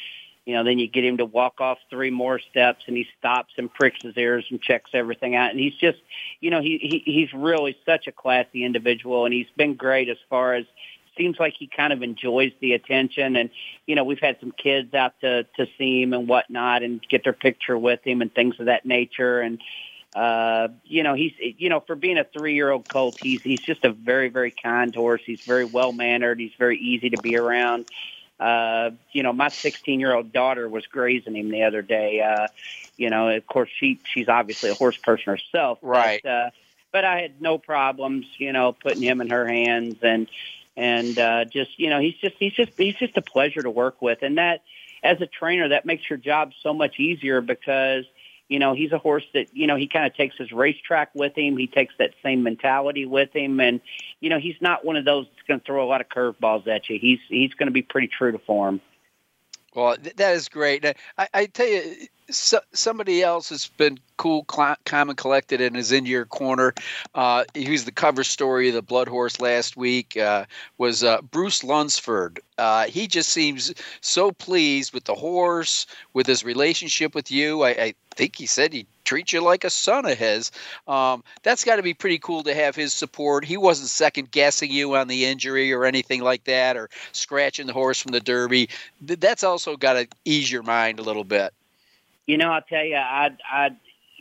[0.44, 3.52] you know, then you get him to walk off three more steps and he stops
[3.58, 5.50] and pricks his ears and checks everything out.
[5.50, 5.98] And he's just,
[6.40, 10.18] you know, he, he he's really such a classy individual and he's been great as
[10.28, 10.64] far as
[11.16, 13.36] seems like he kind of enjoys the attention.
[13.36, 13.50] And
[13.86, 17.24] you know we've had some kids out to to see him and whatnot and get
[17.24, 19.40] their picture with him and things of that nature.
[19.40, 19.60] And
[20.14, 23.60] uh you know he's you know for being a three year old colt he's he's
[23.60, 25.22] just a very very kind horse.
[25.24, 27.86] He's very well mannered he's very easy to be around
[28.42, 32.20] uh, you know, my 16 year old daughter was grazing him the other day.
[32.20, 32.48] Uh,
[32.96, 35.78] you know, of course she, she's obviously a horse person herself.
[35.80, 36.20] Right.
[36.22, 36.50] But, uh,
[36.90, 40.28] but I had no problems, you know, putting him in her hands and,
[40.76, 44.02] and, uh, just, you know, he's just, he's just, he's just a pleasure to work
[44.02, 44.22] with.
[44.22, 44.62] And that,
[45.02, 48.04] as a trainer, that makes your job so much easier because,
[48.52, 51.36] you know, he's a horse that, you know, he kind of takes his racetrack with
[51.36, 51.56] him.
[51.56, 53.60] He takes that same mentality with him.
[53.60, 53.80] And,
[54.20, 56.68] you know, he's not one of those that's going to throw a lot of curveballs
[56.68, 56.98] at you.
[56.98, 58.80] He's, he's going to be pretty true to form.
[59.74, 60.84] Well, that is great.
[61.16, 61.94] I, I tell you,
[62.32, 64.76] so, somebody else has been cool, calm,
[65.08, 66.74] and collected, and is in your corner.
[67.14, 70.16] Uh, he was the cover story of the Blood Horse last week.
[70.16, 70.44] Uh,
[70.78, 72.40] was uh, Bruce Lunsford.
[72.58, 77.62] Uh, he just seems so pleased with the horse, with his relationship with you.
[77.62, 80.50] I, I think he said he treats you like a son of his.
[80.86, 83.44] Um, that's got to be pretty cool to have his support.
[83.44, 87.72] He wasn't second guessing you on the injury or anything like that, or scratching the
[87.72, 88.68] horse from the Derby.
[89.00, 91.52] That's also got to ease your mind a little bit.
[92.26, 93.70] You know, I'll tell you, I, I,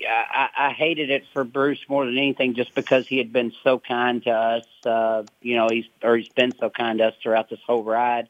[0.07, 3.79] I, I hated it for Bruce more than anything, just because he had been so
[3.79, 4.65] kind to us.
[4.85, 8.29] Uh, you know, he's or he's been so kind to us throughout this whole ride.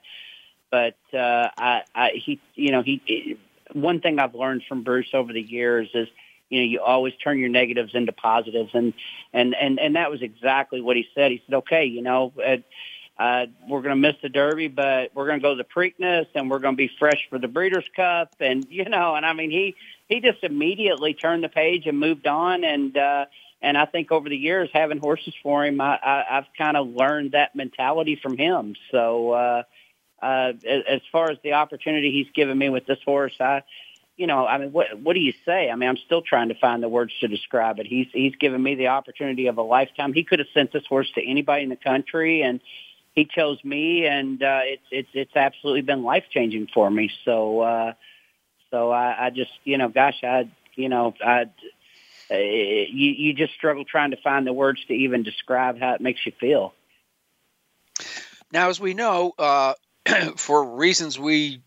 [0.70, 3.38] But uh, I, I, he, you know, he.
[3.74, 6.10] One thing I've learned from Bruce over the years is,
[6.50, 8.94] you know, you always turn your negatives into positives, and
[9.32, 11.32] and and and that was exactly what he said.
[11.32, 12.34] He said, okay, you know.
[12.46, 12.58] Uh,
[13.22, 16.26] uh, we're going to miss the Derby, but we're going to go to the Preakness
[16.34, 18.34] and we're going to be fresh for the Breeders' Cup.
[18.40, 19.76] And, you know, and I mean, he,
[20.08, 22.64] he just immediately turned the page and moved on.
[22.64, 23.26] And, uh,
[23.62, 26.88] and I think over the years, having horses for him, I, I, I've kind of
[26.88, 28.76] learned that mentality from him.
[28.90, 29.64] So, uh,
[30.20, 33.62] uh, as far as the opportunity he's given me with this horse, I,
[34.18, 35.70] you know, I mean, what what do you say?
[35.70, 37.88] I mean, I'm still trying to find the words to describe it.
[37.88, 40.14] He's he's given me the opportunity of a lifetime.
[40.14, 42.60] He could have sent this horse to anybody in the country, and
[43.14, 47.12] he chose me, and uh, it's it's it's absolutely been life changing for me.
[47.26, 47.94] So uh,
[48.70, 51.44] so I, I just you know, gosh, I you know, I
[52.32, 56.02] uh, you you just struggle trying to find the words to even describe how it
[56.02, 56.74] makes you feel.
[58.52, 59.74] Now, as we know, uh,
[60.38, 61.62] for reasons we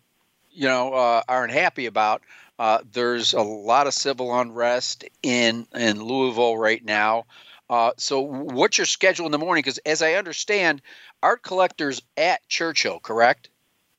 [0.51, 2.23] you know uh, aren't happy about.
[2.57, 7.25] Uh, there's a lot of civil unrest in in Louisville right now.
[7.69, 9.63] Uh, so, what's your schedule in the morning?
[9.63, 10.83] Because as I understand,
[11.25, 13.49] Art Collector's at Churchill, correct?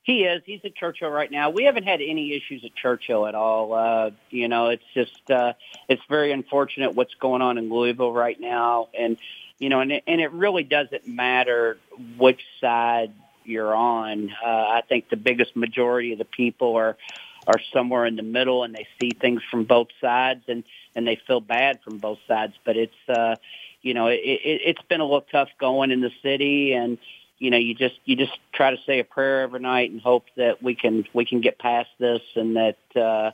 [0.03, 0.43] He is.
[0.45, 1.49] He's at Churchill right now.
[1.49, 3.73] We haven't had any issues at Churchill at all.
[3.73, 5.53] Uh, you know, it's just uh,
[5.89, 9.17] it's very unfortunate what's going on in Louisville right now, and
[9.57, 11.79] you know, and it, and it really doesn't matter
[12.19, 13.11] which side
[13.43, 14.29] you're on.
[14.45, 16.95] Uh, I think the biggest majority of the people are
[17.47, 21.19] are somewhere in the middle, and they see things from both sides, and and they
[21.25, 22.53] feel bad from both sides.
[22.63, 23.37] But it's uh,
[23.85, 26.97] you know it, it, it's been a little tough going in the city, and
[27.37, 30.25] you know you just you just try to say a prayer every night and hope
[30.35, 32.77] that we can we can get past this, and that.
[32.95, 33.31] uh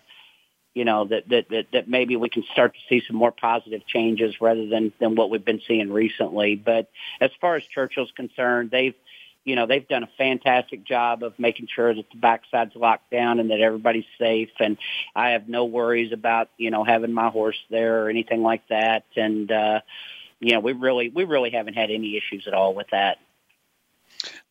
[0.73, 3.85] you know that, that that that maybe we can start to see some more positive
[3.85, 6.55] changes rather than than what we've been seeing recently.
[6.55, 8.95] But as far as Churchill's concerned, they've
[9.43, 13.39] you know, they've done a fantastic job of making sure that the backside's locked down
[13.39, 14.51] and that everybody's safe.
[14.59, 14.77] And
[15.15, 19.05] I have no worries about, you know, having my horse there or anything like that.
[19.15, 19.81] And, uh,
[20.41, 23.19] you know, we really, we really haven't had any issues at all with that.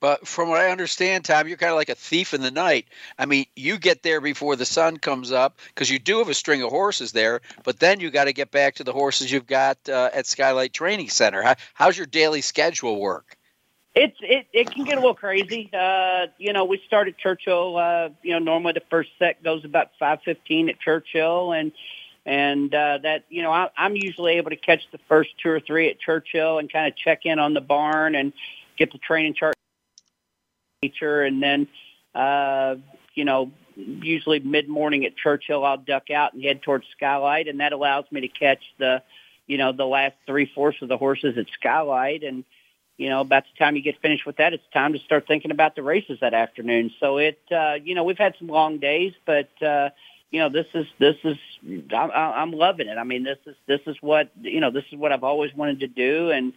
[0.00, 2.86] But from what I understand, Tom, you're kind of like a thief in the night.
[3.18, 6.34] I mean, you get there before the sun comes up because you do have a
[6.34, 9.46] string of horses there, but then you got to get back to the horses you've
[9.46, 11.42] got uh, at Skylight Training Center.
[11.42, 13.36] How, how's your daily schedule work?
[13.94, 15.68] It's it it can get a little crazy.
[15.72, 17.76] Uh, you know, we started Churchill.
[17.76, 21.72] Uh, you know, normally the first set goes about five fifteen at Churchill, and
[22.30, 25.58] and uh, that you know I, I'm usually able to catch the first two or
[25.58, 28.32] three at Churchill and kind of check in on the barn and
[28.78, 29.56] get the training chart
[30.80, 31.66] feature, and then
[32.14, 32.76] uh,
[33.14, 37.58] you know usually mid morning at Churchill I'll duck out and head towards Skylight, and
[37.58, 39.02] that allows me to catch the
[39.48, 42.22] you know the last three fourths of the horses at Skylight.
[42.22, 42.44] And
[42.96, 45.50] you know, about the time you get finished with that, it's time to start thinking
[45.50, 46.92] about the races that afternoon.
[47.00, 49.88] So it, uh, you know, we've had some long days, but, uh,
[50.30, 51.36] you know, this is, this is,
[51.92, 52.96] I'm, I'm loving it.
[52.96, 55.80] I mean, this is, this is what, you know, this is what I've always wanted
[55.80, 56.30] to do.
[56.30, 56.52] And,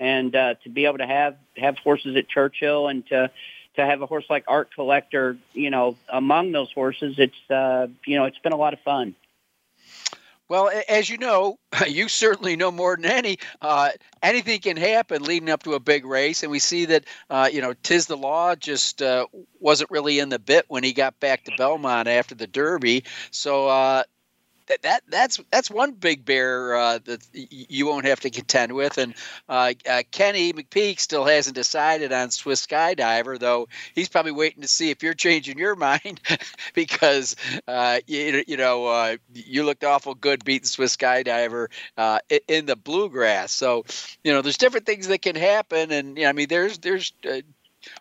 [0.00, 3.30] and, uh, to be able to have, have horses at Churchill and to,
[3.76, 8.16] to have a horse like Art Collector, you know, among those horses, it's, uh, you
[8.16, 9.14] know, it's been a lot of fun.
[10.52, 13.38] Well, as you know, you certainly know more than any.
[13.62, 13.88] Uh,
[14.22, 17.62] anything can happen leading up to a big race, and we see that uh, you
[17.62, 19.24] know Tiz the Law just uh,
[19.60, 23.04] wasn't really in the bit when he got back to Belmont after the Derby.
[23.30, 24.02] So uh,
[24.66, 28.98] that, that that's that's one big bear uh, that you won't have to contend with.
[28.98, 29.14] And
[29.48, 34.68] uh, uh, Kenny McPeek still hasn't decided on Swiss Skydiver, though he's probably waiting to
[34.68, 36.20] see if you're changing your mind
[36.74, 42.66] because uh, you, you know uh, you looked awful good beating Swiss Skydiver uh, in
[42.66, 43.52] the Blue Grass.
[43.52, 43.84] So
[44.24, 47.12] you know there's different things that can happen, and you know, I mean there's there's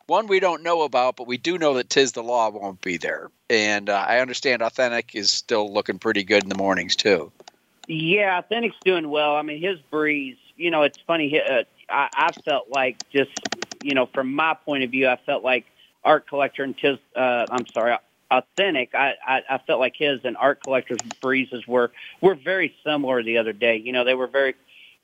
[0.08, 2.98] one we don't know about, but we do know that Tiz the Law won't be
[2.98, 3.30] there.
[3.50, 7.32] And uh, I understand Authentic is still looking pretty good in the mornings, too.
[7.88, 9.36] Yeah, Authentic's doing well.
[9.36, 11.42] I mean, his breeze, you know, it's funny.
[11.42, 13.32] Uh, I, I felt like just,
[13.82, 15.66] you know, from my point of view, I felt like
[16.04, 17.98] Art Collector and Tiz, uh, I'm sorry,
[18.30, 21.92] Authentic, I, I, I felt like his and Art Collector's breezes were,
[22.22, 23.76] were very similar the other day.
[23.76, 24.56] You know, they were very,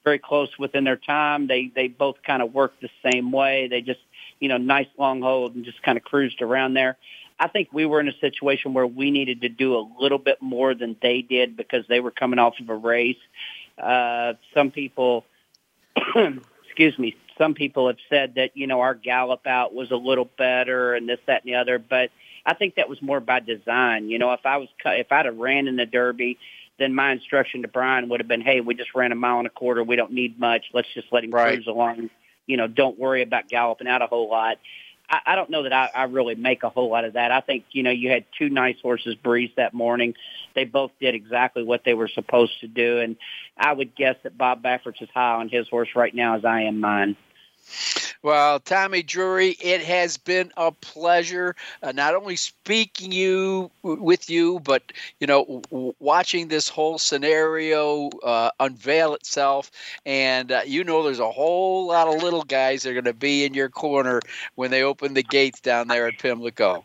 [0.06, 1.48] very close within their time.
[1.48, 3.68] They, they both kind of worked the same way.
[3.68, 4.00] They just,
[4.40, 6.98] you know, nice long hold and just kind of cruised around there.
[7.40, 10.42] I think we were in a situation where we needed to do a little bit
[10.42, 13.18] more than they did because they were coming off of a race.
[13.78, 15.24] Uh, some people,
[16.66, 20.30] excuse me, some people have said that, you know, our gallop out was a little
[20.38, 22.10] better and this, that, and the other, but
[22.44, 24.10] I think that was more by design.
[24.10, 26.40] You know, if I was, if I'd have ran in the Derby,
[26.80, 29.48] then my instruction to Brian would have been, hey, we just ran a mile and
[29.48, 29.84] a quarter.
[29.84, 30.66] We don't need much.
[30.74, 31.56] Let's just let him right.
[31.56, 32.10] cruise along
[32.48, 34.58] you know, don't worry about galloping out a whole lot.
[35.10, 37.32] I, I don't know that I, I really make a whole lot of that.
[37.32, 40.16] I think, you know, you had two nice horses breeze that morning.
[40.56, 43.00] They both did exactly what they were supposed to do.
[43.00, 43.16] And
[43.58, 46.64] I would guess that Bob Baffert's as high on his horse right now as I
[46.64, 47.16] am mine.
[48.24, 54.60] Well, Tommy Drury, it has been a pleasure uh, not only speaking you with you,
[54.60, 59.72] but you know, w- watching this whole scenario uh, unveil itself.
[60.06, 63.14] And uh, you know, there's a whole lot of little guys that are going to
[63.14, 64.20] be in your corner
[64.56, 66.84] when they open the gates down there at Pimlico.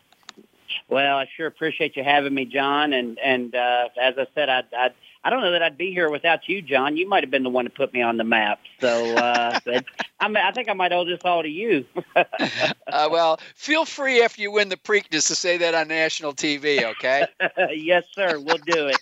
[0.89, 2.93] Well, I sure appreciate you having me, John.
[2.93, 4.93] And and uh, as I said, I'd, I'd
[5.25, 6.97] I don't know that I'd be here without you, John.
[6.97, 8.59] You might have been the one to put me on the map.
[8.81, 9.81] So uh, I,
[10.19, 11.85] I think I might owe this all to you.
[12.15, 16.83] uh, well, feel free after you win the Preakness to say that on national TV,
[16.83, 17.25] okay?
[17.73, 18.37] yes, sir.
[18.39, 18.97] We'll do it.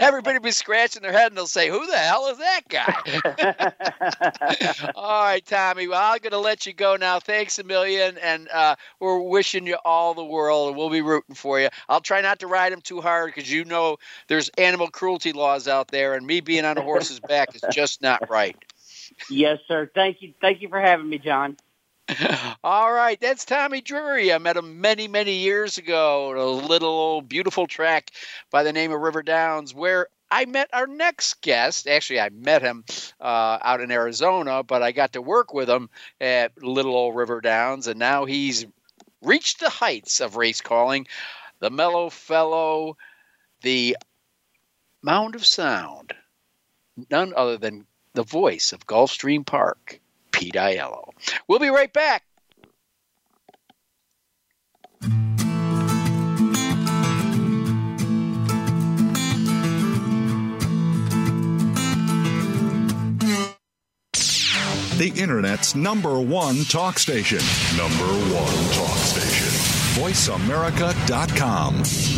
[0.00, 2.94] Everybody be scratching their head and they'll say, "Who the hell is that guy?"
[4.94, 5.86] all right, Tommy.
[5.86, 7.20] Well, I'm going to let you go now.
[7.20, 11.34] Thanks a million, and uh, we're wishing you all the world, and we'll be rooting
[11.34, 11.68] for you.
[11.88, 13.98] I'll try not to ride him too hard because you know
[14.28, 18.02] there's animal cruelty laws out there, and me being on a horse's back is just
[18.02, 18.56] not right.
[19.30, 19.90] Yes, sir.
[19.94, 20.34] Thank you.
[20.40, 21.56] Thank you for having me, John.
[22.64, 24.32] All right, that's Tommy Drury.
[24.32, 28.10] I met him many, many years ago at a little old beautiful track
[28.50, 31.86] by the name of River Downs, where I met our next guest.
[31.86, 32.84] Actually, I met him
[33.20, 35.90] uh, out in Arizona, but I got to work with him
[36.20, 38.66] at Little Old River Downs, and now he's
[39.22, 41.06] reached the heights of race calling.
[41.60, 42.96] The mellow fellow,
[43.62, 43.96] the
[45.02, 46.12] Mound of Sound,
[47.10, 50.00] none other than the voice of Gulfstream Park,
[50.32, 51.10] Pete Aiello.
[51.46, 52.24] We'll be right back.
[64.98, 67.38] The Internet's number one talk station.
[67.76, 69.46] Number one talk station.
[70.02, 72.17] VoiceAmerica.com.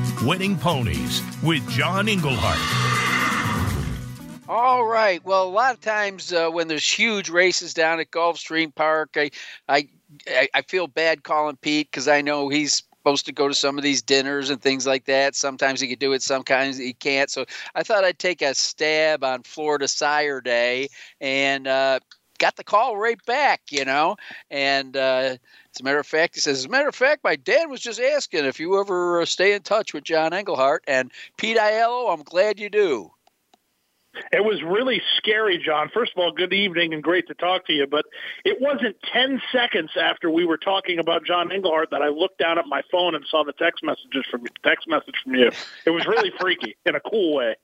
[0.21, 2.57] Winning Ponies with John Englehart.
[4.47, 5.23] All right.
[5.25, 9.31] Well, a lot of times uh, when there's huge races down at Gulfstream Park, I
[9.69, 9.87] I
[10.53, 13.83] I feel bad calling Pete because I know he's supposed to go to some of
[13.83, 15.35] these dinners and things like that.
[15.35, 17.31] Sometimes he can do it, sometimes he can't.
[17.31, 20.89] So I thought I'd take a stab on Florida Sire Day
[21.19, 21.99] and uh,
[22.41, 24.17] got the call right back, you know.
[24.49, 27.35] And uh, as a matter of fact, he says, as a matter of fact, my
[27.35, 30.83] dad was just asking if you ever uh, stay in touch with John Englehart.
[30.87, 33.11] And Pete Aiello, I'm glad you do.
[34.33, 35.89] It was really scary, John.
[35.93, 37.87] First of all, good evening and great to talk to you.
[37.87, 38.05] But
[38.43, 42.57] it wasn't 10 seconds after we were talking about John Englehart that I looked down
[42.57, 45.51] at my phone and saw the text messages from text message from you.
[45.85, 47.55] It was really freaky in a cool way.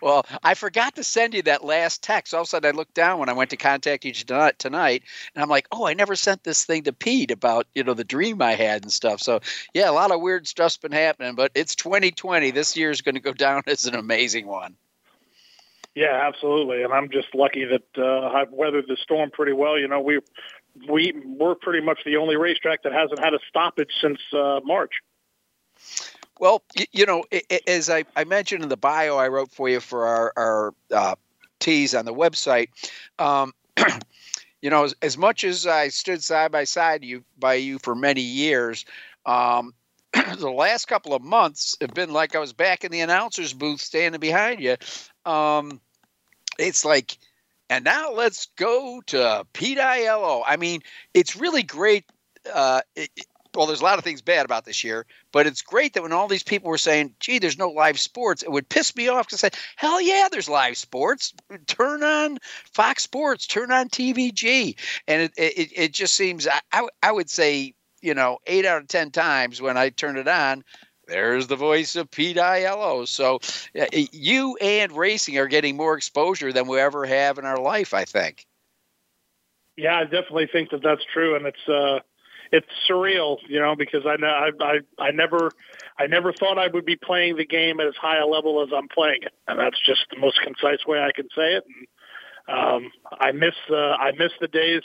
[0.00, 2.34] Well, I forgot to send you that last text.
[2.34, 5.02] All of a sudden, I looked down when I went to contact you tonight,
[5.34, 8.04] and I'm like, "Oh, I never sent this thing to Pete about you know the
[8.04, 9.40] dream I had and stuff." So,
[9.72, 12.50] yeah, a lot of weird stuff's been happening, but it's 2020.
[12.50, 14.76] This year is going to go down as an amazing one.
[15.94, 16.82] Yeah, absolutely.
[16.82, 19.78] And I'm just lucky that uh, I've weathered the storm pretty well.
[19.78, 20.20] You know, we
[20.88, 24.92] we we're pretty much the only racetrack that hasn't had a stoppage since uh, March.
[26.40, 27.24] Well, you, you know,
[27.66, 31.14] as I, I, mentioned in the bio I wrote for you for our, our uh,
[31.60, 32.68] tease on the website,
[33.18, 33.52] um,
[34.62, 37.94] you know, as, as, much as I stood side by side you by you for
[37.94, 38.84] many years,
[39.26, 39.74] um,
[40.12, 43.80] the last couple of months have been like I was back in the announcer's booth
[43.80, 44.76] standing behind you.
[45.24, 45.80] Um,
[46.58, 47.16] it's like,
[47.70, 50.42] and now let's go to Pete Aiello.
[50.46, 50.80] I mean,
[51.14, 52.04] it's really great.
[52.52, 53.10] Uh, it,
[53.54, 56.12] well, there's a lot of things bad about this year, but it's great that when
[56.12, 59.28] all these people were saying, gee, there's no live sports, it would piss me off
[59.28, 61.34] to say, hell yeah, there's live sports.
[61.66, 62.38] Turn on
[62.72, 64.78] Fox Sports, turn on TVG.
[65.06, 68.88] And it, it, it just seems, I, I would say, you know, eight out of
[68.88, 70.64] 10 times when I turn it on,
[71.06, 73.06] there's the voice of Pete Aiello.
[73.06, 73.40] So
[74.12, 78.04] you and racing are getting more exposure than we ever have in our life, I
[78.04, 78.46] think.
[79.76, 81.34] Yeah, I definitely think that that's true.
[81.34, 82.00] And it's, uh,
[82.52, 85.50] it's surreal, you know, because I, I I I never
[85.98, 88.68] I never thought I would be playing the game at as high a level as
[88.76, 91.64] I'm playing it, and that's just the most concise way I can say it.
[91.66, 91.86] And,
[92.48, 94.82] um, I miss uh, I miss the days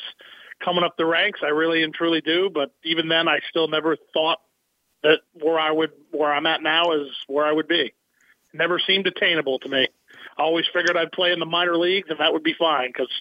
[0.63, 1.41] coming up the ranks.
[1.43, 2.49] I really and truly do.
[2.53, 4.39] But even then, I still never thought
[5.03, 7.93] that where I would where I'm at now is where I would be.
[8.53, 9.88] It never seemed attainable to me.
[10.38, 13.11] I always figured I'd play in the minor leagues and that would be fine because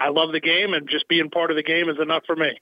[0.00, 2.58] I love the game and just being part of the game is enough for me.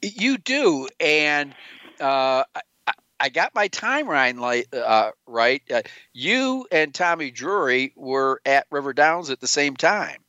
[0.00, 1.54] You do, and
[2.00, 5.62] uh, I, I, got my timeline like, uh, right.
[5.70, 5.82] Uh,
[6.12, 10.24] you and Tommy Drury were at River Downs at the same time.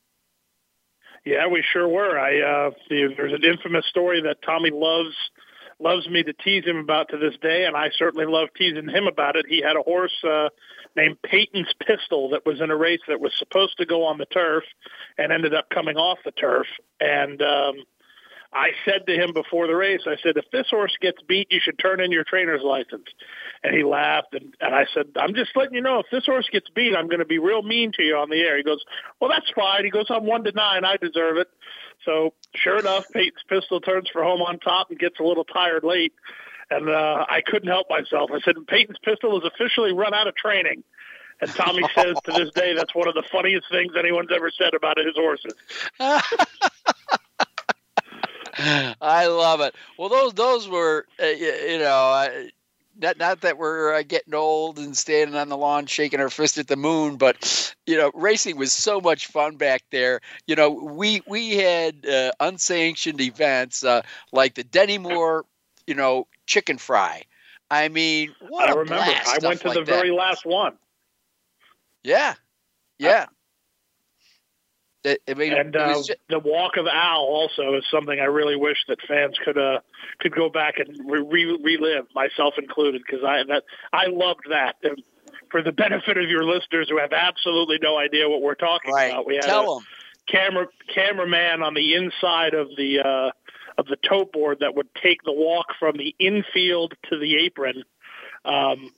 [1.25, 2.19] Yeah, we sure were.
[2.19, 5.15] I uh, there's an infamous story that Tommy loves
[5.79, 9.07] loves me to tease him about to this day, and I certainly love teasing him
[9.07, 9.45] about it.
[9.47, 10.49] He had a horse uh,
[10.95, 14.25] named Peyton's Pistol that was in a race that was supposed to go on the
[14.25, 14.63] turf
[15.17, 16.67] and ended up coming off the turf,
[16.99, 17.75] and um,
[18.55, 21.59] I said to him before the race, I said, if this horse gets beat, you
[21.61, 23.03] should turn in your trainer's license.
[23.63, 24.33] And he laughed.
[24.33, 27.07] And, and I said, I'm just letting you know, if this horse gets beat, I'm
[27.07, 28.55] going to be real mean to you on the air.
[28.55, 28.83] He goes,
[29.19, 29.83] well, that's fine.
[29.83, 30.85] He goes, I'm one to nine.
[30.85, 31.49] I deserve it.
[32.05, 35.83] So sure enough, Peyton's pistol turns for home on top and gets a little tired
[35.83, 36.13] late.
[36.69, 38.31] And uh, I couldn't help myself.
[38.33, 40.81] I said, Peyton's pistol has officially run out of training.
[41.41, 44.73] And Tommy says to this day, that's one of the funniest things anyone's ever said
[44.73, 45.53] about his horses.
[48.57, 49.75] I love it.
[49.97, 52.11] Well, those those were uh, you know.
[52.11, 52.29] Uh,
[52.97, 56.57] not, not that we're uh, getting old and standing on the lawn shaking our fist
[56.57, 60.21] at the moon, but you know, racing was so much fun back there.
[60.47, 64.01] You know, we we had uh, unsanctioned events uh,
[64.31, 65.45] like the Denny Moore,
[65.87, 67.23] you know, chicken fry.
[67.69, 69.11] I mean, what I remember.
[69.11, 69.87] I went to like the that.
[69.87, 70.77] very last one.
[72.03, 72.35] Yeah,
[72.97, 73.25] yeah.
[75.05, 76.15] I mean, and uh, just...
[76.29, 79.79] the walk of Al also is something I really wish that fans could uh,
[80.19, 84.75] could go back and re- relive, myself included, because I that I loved that.
[84.83, 85.01] And
[85.51, 89.11] for the benefit of your listeners who have absolutely no idea what we're talking right.
[89.11, 89.85] about, we had Tell a them.
[90.27, 93.31] camera cameraman on the inside of the uh,
[93.77, 97.83] of the tote board that would take the walk from the infield to the apron
[98.43, 98.91] um,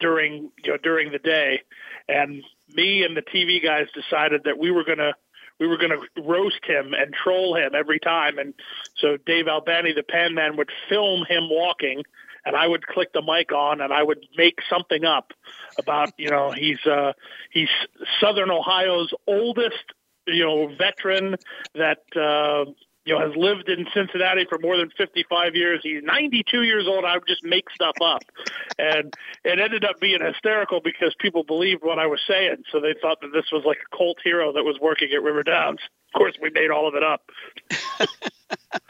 [0.00, 1.62] during you know during the day,
[2.08, 2.42] and
[2.74, 5.14] me and the TV guys decided that we were going to
[5.58, 8.38] we were going to roast him and troll him every time.
[8.38, 8.54] And
[8.96, 12.04] so Dave Albani, the pen man, would film him walking,
[12.44, 15.32] and I would click the mic on, and I would make something up
[15.78, 17.12] about you know he's uh,
[17.50, 17.68] he's
[18.20, 19.84] Southern Ohio's oldest
[20.26, 21.36] you know veteran
[21.74, 22.70] that uh,
[23.08, 25.80] you know, has lived in Cincinnati for more than 55 years.
[25.82, 27.06] He's 92 years old.
[27.06, 28.22] I would just make stuff up.
[28.78, 32.64] And it ended up being hysterical because people believed what I was saying.
[32.70, 35.42] So they thought that this was like a cult hero that was working at River
[35.42, 35.78] Downs.
[36.12, 37.30] Of course, we made all of it up.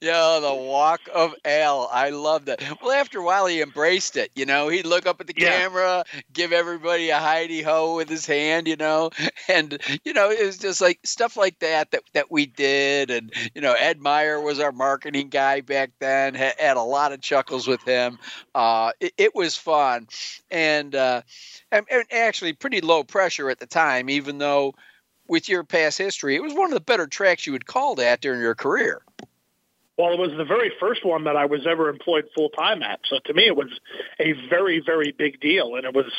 [0.00, 1.88] yeah, the walk of L.
[1.92, 2.62] I love that.
[2.82, 4.30] Well, after a while, he embraced it.
[4.34, 5.58] You know, he'd look up at the yeah.
[5.58, 8.68] camera, give everybody a hidey ho with his hand.
[8.68, 9.10] You know,
[9.48, 13.10] and you know, it was just like stuff like that that that we did.
[13.10, 16.34] And you know, Ed Meyer was our marketing guy back then.
[16.34, 18.18] Had, had a lot of chuckles with him.
[18.54, 20.08] Uh, it, it was fun,
[20.50, 21.22] and, uh,
[21.70, 24.74] and and actually pretty low pressure at the time, even though.
[25.28, 28.20] With your past history, it was one of the better tracks you had called at
[28.20, 29.00] during your career.
[30.02, 32.98] Well, it was the very first one that I was ever employed full time at.
[33.04, 33.68] So to me, it was
[34.18, 35.76] a very, very big deal.
[35.76, 36.12] And it was,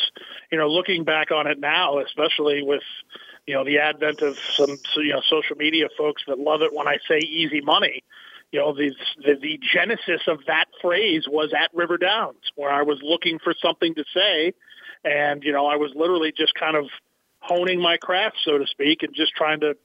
[0.54, 2.84] you know, looking back on it now, especially with,
[3.46, 6.88] you know, the advent of some, you know, social media folks that love it when
[6.88, 8.06] I say easy money.
[8.54, 12.84] You know, the, the, the genesis of that phrase was at River Downs, where I
[12.84, 14.54] was looking for something to say.
[15.04, 16.86] And, you know, I was literally just kind of
[17.42, 19.76] honing my craft, so to speak, and just trying to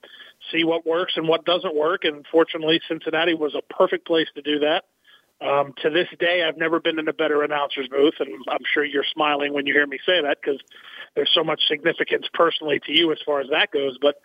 [0.52, 2.04] see what works and what doesn't work.
[2.04, 4.84] And fortunately, Cincinnati was a perfect place to do that.
[5.40, 8.84] Um, to this day, I've never been in a better announcer's booth, and I'm sure
[8.84, 10.60] you're smiling when you hear me say that because
[11.14, 13.98] there's so much significance personally to you as far as that goes.
[14.00, 14.16] But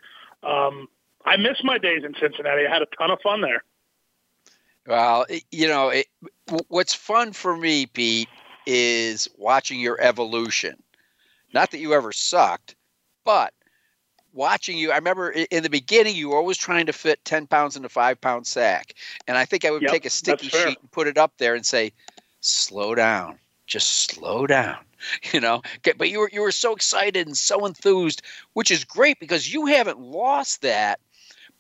[0.48, 0.88] um,
[1.24, 2.66] I miss my days in Cincinnati.
[2.66, 3.64] I had a ton of fun there.
[4.88, 6.08] Well, you know, it,
[6.68, 8.28] what's fun for me, Pete,
[8.66, 10.82] is watching your evolution.
[11.54, 12.76] Not that you ever sucked,
[13.24, 13.54] but
[14.34, 14.92] watching you.
[14.92, 17.90] I remember in the beginning, you were always trying to fit 10 pounds in a
[17.90, 18.96] five pound sack.
[19.28, 21.56] And I think I would yep, take a sticky sheet and put it up there
[21.56, 21.94] and say,
[22.42, 24.78] slow down, just slow down.
[25.34, 25.62] You know,
[25.98, 28.22] but you were you were so excited and so enthused,
[28.54, 30.98] which is great because you haven't lost that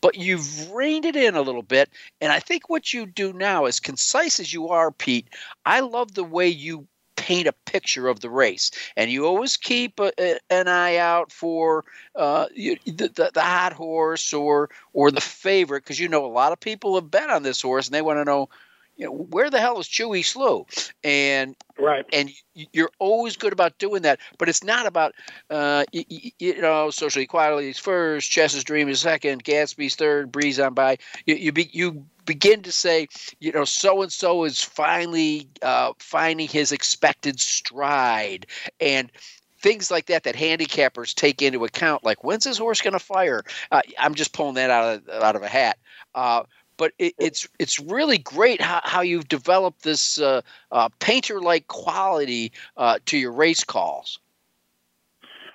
[0.03, 1.89] but you've reined it in a little bit.
[2.19, 5.29] And I think what you do now, as concise as you are, Pete,
[5.65, 6.87] I love the way you
[7.23, 11.31] paint a picture of the race, and you always keep a, a, an eye out
[11.31, 16.27] for uh, the, the, the hot horse or or the favorite, because you know a
[16.27, 18.49] lot of people have bet on this horse, and they want to know
[18.95, 20.65] you know, where the hell is Chewy Slew?
[21.03, 25.13] And right, and you're always good about doing that, but it's not about
[25.49, 30.59] uh, you, you know social equality is first, Chess's dream is second, Gatsby's third, breeze
[30.59, 30.97] on by.
[31.25, 33.07] You you, be, you begin to say,
[33.39, 38.45] you know, so and so is finally uh, finding his expected stride,
[38.79, 39.11] and
[39.59, 42.03] things like that that handicappers take into account.
[42.03, 43.43] Like when's his horse going to fire?
[43.71, 45.77] Uh, I'm just pulling that out of out of a hat.
[46.13, 46.43] Uh,
[46.77, 52.51] but it, it's it's really great how, how you've developed this uh, uh, painter-like quality
[52.77, 54.19] uh, to your race calls.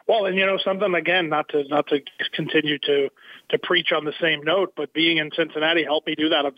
[0.09, 2.01] Well, and you know something again, not to not to
[2.33, 3.11] continue to
[3.51, 6.51] to preach on the same note, but being in Cincinnati helped me do that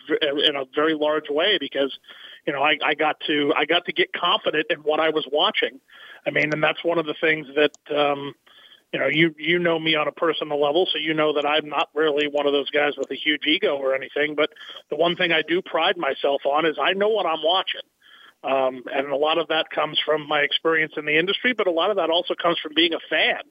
[0.46, 1.98] in a very large way because
[2.46, 5.26] you know I, I got to I got to get confident in what I was
[5.32, 5.80] watching.
[6.24, 8.34] I mean, and that's one of the things that um,
[8.92, 11.68] you know, you you know me on a personal level, so you know that I'm
[11.68, 14.34] not really one of those guys with a huge ego or anything.
[14.34, 14.50] But
[14.88, 17.82] the one thing I do pride myself on is I know what I'm watching.
[18.42, 21.70] Um, and a lot of that comes from my experience in the industry, but a
[21.70, 23.42] lot of that also comes from being a fan.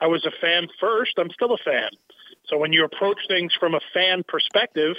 [0.00, 1.12] I was a fan first.
[1.18, 1.90] I'm still a fan.
[2.46, 4.96] So when you approach things from a fan perspective,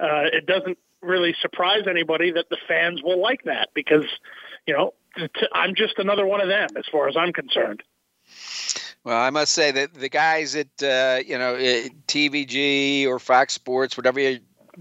[0.00, 4.06] uh, it doesn't really surprise anybody that the fans will like that because,
[4.66, 4.94] you know,
[5.52, 7.82] I'm just another one of them as far as I'm concerned.
[9.04, 11.56] Well, I must say that the guys at uh, you know
[12.06, 14.40] TVG or Fox Sports, whatever you,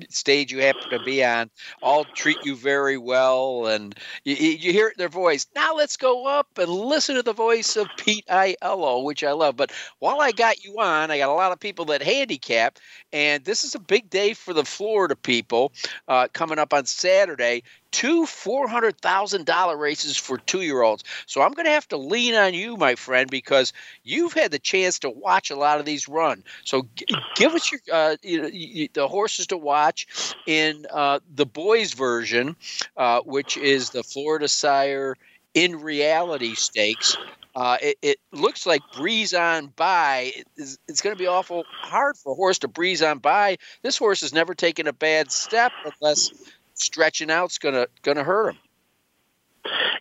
[0.10, 1.50] stage you happen to be on
[1.82, 5.48] all treat you very well and you, you hear their voice.
[5.56, 9.56] Now let's go up and listen to the voice of pete Aiello, which i love.
[9.56, 12.78] But while i got you on i got a lot of people that handicap
[13.12, 15.72] and this is a big day for the florida people
[16.08, 21.04] uh, coming up on saturday two $400,000 races for two year olds.
[21.26, 23.74] So I'm going to have to lean on you, my friend, because
[24.04, 26.44] you've had the chance to watch a lot of these run.
[26.64, 31.46] So g- give us your uh, you know, the horses to watch in uh, the
[31.46, 32.56] boys' version,
[32.98, 35.16] uh, which is the Florida Sire
[35.54, 37.18] In Reality stakes.
[37.56, 40.32] Uh, it, it, looks like breeze on by.
[40.56, 43.58] It's, it's going to be awful hard for a horse to breeze on by.
[43.82, 46.32] This horse has never taken a bad step unless
[46.80, 48.58] stretching out's gonna gonna hurt him.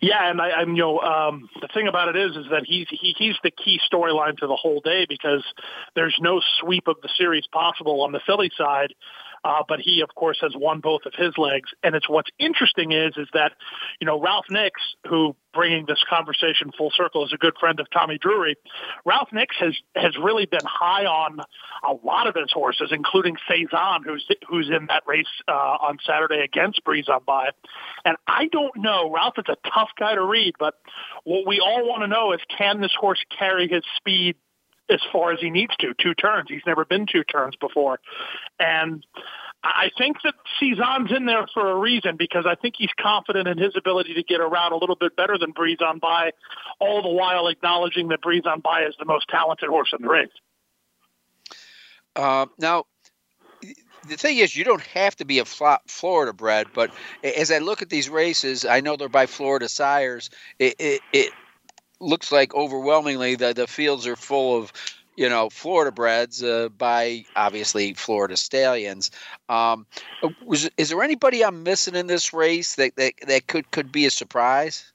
[0.00, 2.86] Yeah, and I, I'm you know um, the thing about it is is that he's
[2.90, 5.44] he, he's the key storyline to the whole day because
[5.94, 8.94] there's no sweep of the series possible on the filly side
[9.44, 11.70] uh, but he, of course, has won both of his legs.
[11.82, 13.52] And it's what's interesting is is that,
[14.00, 17.86] you know, Ralph Nicks, who bringing this conversation full circle is a good friend of
[17.90, 18.56] Tommy Drury.
[19.04, 21.40] Ralph Nicks has has really been high on
[21.88, 26.40] a lot of his horses, including Faison, who's who's in that race uh, on Saturday
[26.40, 27.50] against Breeze on by.
[28.04, 30.74] And I don't know, Ralph is a tough guy to read, but
[31.24, 34.36] what we all want to know is can this horse carry his speed
[34.90, 36.48] as far as he needs to, two turns.
[36.48, 38.00] He's never been two turns before.
[38.58, 39.04] And
[39.62, 43.58] I think that Faison's in there for a reason because I think he's confident in
[43.58, 46.32] his ability to get around a little bit better than Breeze on by,
[46.78, 50.08] all the while acknowledging that Breeze on by is the most talented horse in the
[50.08, 50.28] race.
[52.14, 52.84] Uh, now,
[54.08, 56.90] the thing is, you don't have to be a Florida bred, but
[57.22, 60.30] as I look at these races, I know they're by Florida sires.
[60.58, 61.32] It, it, it
[62.00, 64.72] looks like overwhelmingly the, the fields are full of
[65.16, 69.10] you know Florida breds uh, by obviously Florida stallions.
[69.48, 69.86] Um,
[70.44, 74.06] was is there anybody I'm missing in this race that, that that could could be
[74.06, 74.92] a surprise?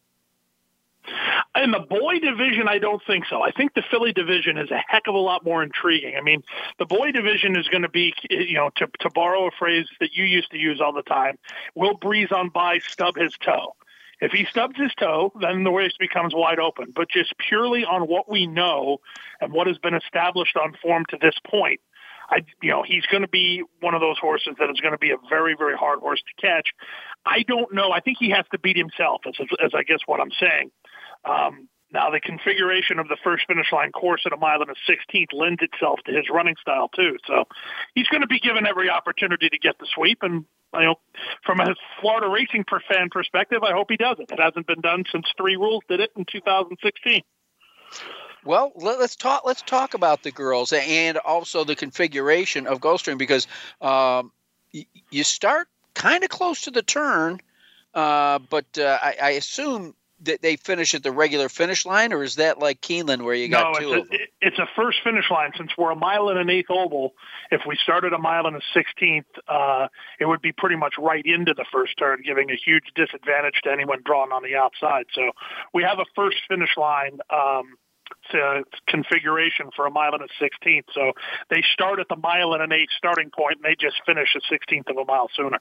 [1.55, 3.43] In the boy division, I don't think so.
[3.43, 6.15] I think the Filly division is a heck of a lot more intriguing.
[6.17, 6.41] I mean,
[6.79, 10.15] the boy division is going to be, you know, to, to borrow a phrase that
[10.15, 11.37] you used to use all the time,
[11.75, 13.75] will breeze on by stub his toe.
[14.23, 16.93] If he stubs his toe, then the race becomes wide open.
[16.95, 18.99] But just purely on what we know
[19.41, 21.81] and what has been established on form to this point,
[22.29, 24.97] I, you know, he's going to be one of those horses that is going to
[24.97, 26.69] be a very, very hard horse to catch.
[27.25, 27.91] I don't know.
[27.91, 30.71] I think he has to beat himself, as, as I guess what I'm saying.
[31.25, 34.91] Um, now, the configuration of the first finish line course at a mile and a
[34.91, 37.17] 16th lends itself to his running style too.
[37.27, 37.43] So
[37.93, 40.19] he's going to be given every opportunity to get the sweep.
[40.21, 40.95] And you know,
[41.45, 44.31] from a Florida racing fan perspective, I hope he does it.
[44.31, 47.21] It hasn't been done since Three Rules did it in 2016.
[48.45, 49.43] Well, let's talk.
[49.45, 53.47] Let's talk about the girls and also the configuration of Gulfstream because
[53.79, 54.31] um,
[54.71, 57.39] you start kind of close to the turn,
[57.93, 62.35] uh, but uh, I, I, assume they finish at the regular finish line, or is
[62.35, 64.11] that like Keeneland where you got no, two it's?
[64.11, 65.51] A, it's a first finish line.
[65.57, 67.13] Since we're a mile and an eighth oval,
[67.51, 69.87] if we started a mile and a sixteenth, uh,
[70.19, 73.71] it would be pretty much right into the first turn, giving a huge disadvantage to
[73.71, 75.05] anyone drawn on the outside.
[75.13, 75.31] So
[75.73, 77.19] we have a first finish line.
[77.29, 77.75] Um,
[78.31, 80.85] to configuration for a mile and a sixteenth.
[80.93, 81.13] So
[81.49, 84.41] they start at the mile and an eighth starting point, and they just finish a
[84.49, 85.57] sixteenth of a mile sooner.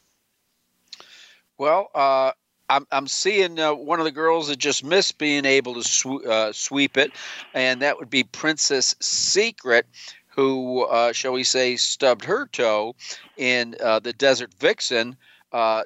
[1.57, 2.33] Well, uh,
[2.69, 6.27] I'm, I'm seeing uh, one of the girls that just missed being able to sw-
[6.27, 7.13] uh, sweep it,
[7.55, 9.87] and that would be Princess Secret,
[10.29, 12.95] who, uh, shall we say, stubbed her toe
[13.37, 15.17] in uh, the Desert Vixen
[15.53, 15.83] uh,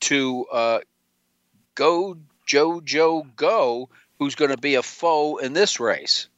[0.00, 0.46] to
[1.74, 2.16] go
[2.48, 6.28] JoJo Go, who's going to be a foe in this race.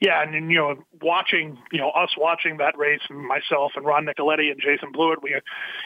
[0.00, 4.06] Yeah, and, and you know, watching you know us watching that race, myself and Ron
[4.06, 5.40] Nicoletti and Jason Blewitt, we you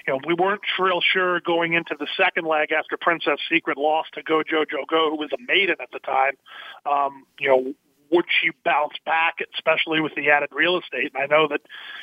[0.06, 4.22] know we weren't real sure going into the second leg after Princess Secret lost to
[4.22, 6.32] Go Jojo Go, who was a maiden at the time.
[6.84, 7.74] Um, you know,
[8.12, 11.12] would she bounce back, especially with the added real estate?
[11.14, 11.62] And I know that,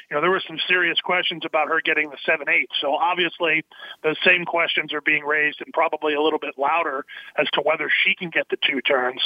[0.09, 2.69] you know, there were some serious questions about her getting the seven eight.
[2.81, 3.63] So obviously,
[4.03, 7.05] those same questions are being raised and probably a little bit louder
[7.37, 9.21] as to whether she can get the two turns.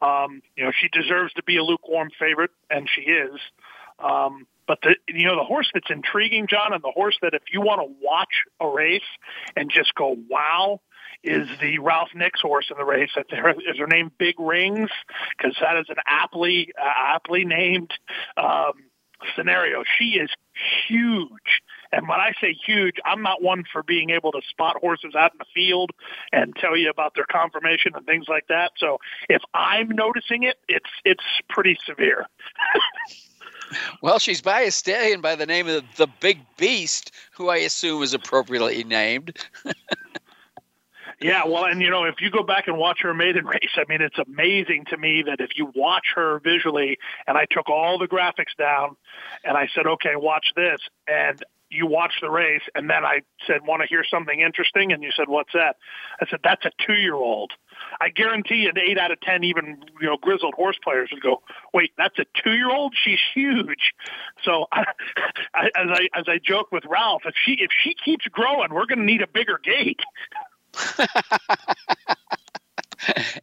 [0.00, 3.38] Um, you know, she deserves to be a lukewarm favorite, and she is.
[3.98, 7.42] Um, but the you know the horse that's intriguing, John, and the horse that if
[7.52, 9.02] you want to watch a race
[9.56, 10.80] and just go wow,
[11.22, 13.10] is the Ralph Nicks horse in the race.
[13.16, 14.90] Is her name Big Rings?
[15.36, 17.92] Because that is an aptly uh, aptly named
[18.36, 18.72] um,
[19.36, 19.82] scenario.
[19.98, 20.30] She is
[20.88, 21.62] huge.
[21.92, 25.32] And when I say huge, I'm not one for being able to spot horses out
[25.32, 25.90] in the field
[26.32, 28.72] and tell you about their conformation and things like that.
[28.78, 28.98] So
[29.28, 32.26] if I'm noticing it, it's it's pretty severe.
[34.02, 38.02] Well, she's by a stallion by the name of the Big Beast, who I assume
[38.02, 39.38] is appropriately named.
[41.20, 43.84] Yeah, well, and you know, if you go back and watch her maiden race, I
[43.88, 47.98] mean, it's amazing to me that if you watch her visually, and I took all
[47.98, 48.96] the graphics down,
[49.44, 53.66] and I said, okay, watch this, and you watch the race, and then I said,
[53.66, 55.76] want to hear something interesting, and you said, what's that?
[56.20, 57.52] I said, that's a two-year-old.
[58.00, 61.42] I guarantee an eight out of ten, even you know, grizzled horse players would go,
[61.72, 62.94] "Wait, that's a two-year-old?
[63.02, 63.94] She's huge."
[64.42, 64.84] So, I,
[65.54, 68.84] I, as I as I joke with Ralph, if she if she keeps growing, we're
[68.84, 70.00] going to need a bigger gate.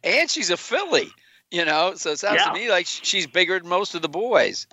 [0.04, 1.10] and she's a filly,
[1.50, 1.94] you know.
[1.96, 2.52] So it sounds yeah.
[2.52, 4.66] to me like she's bigger than most of the boys.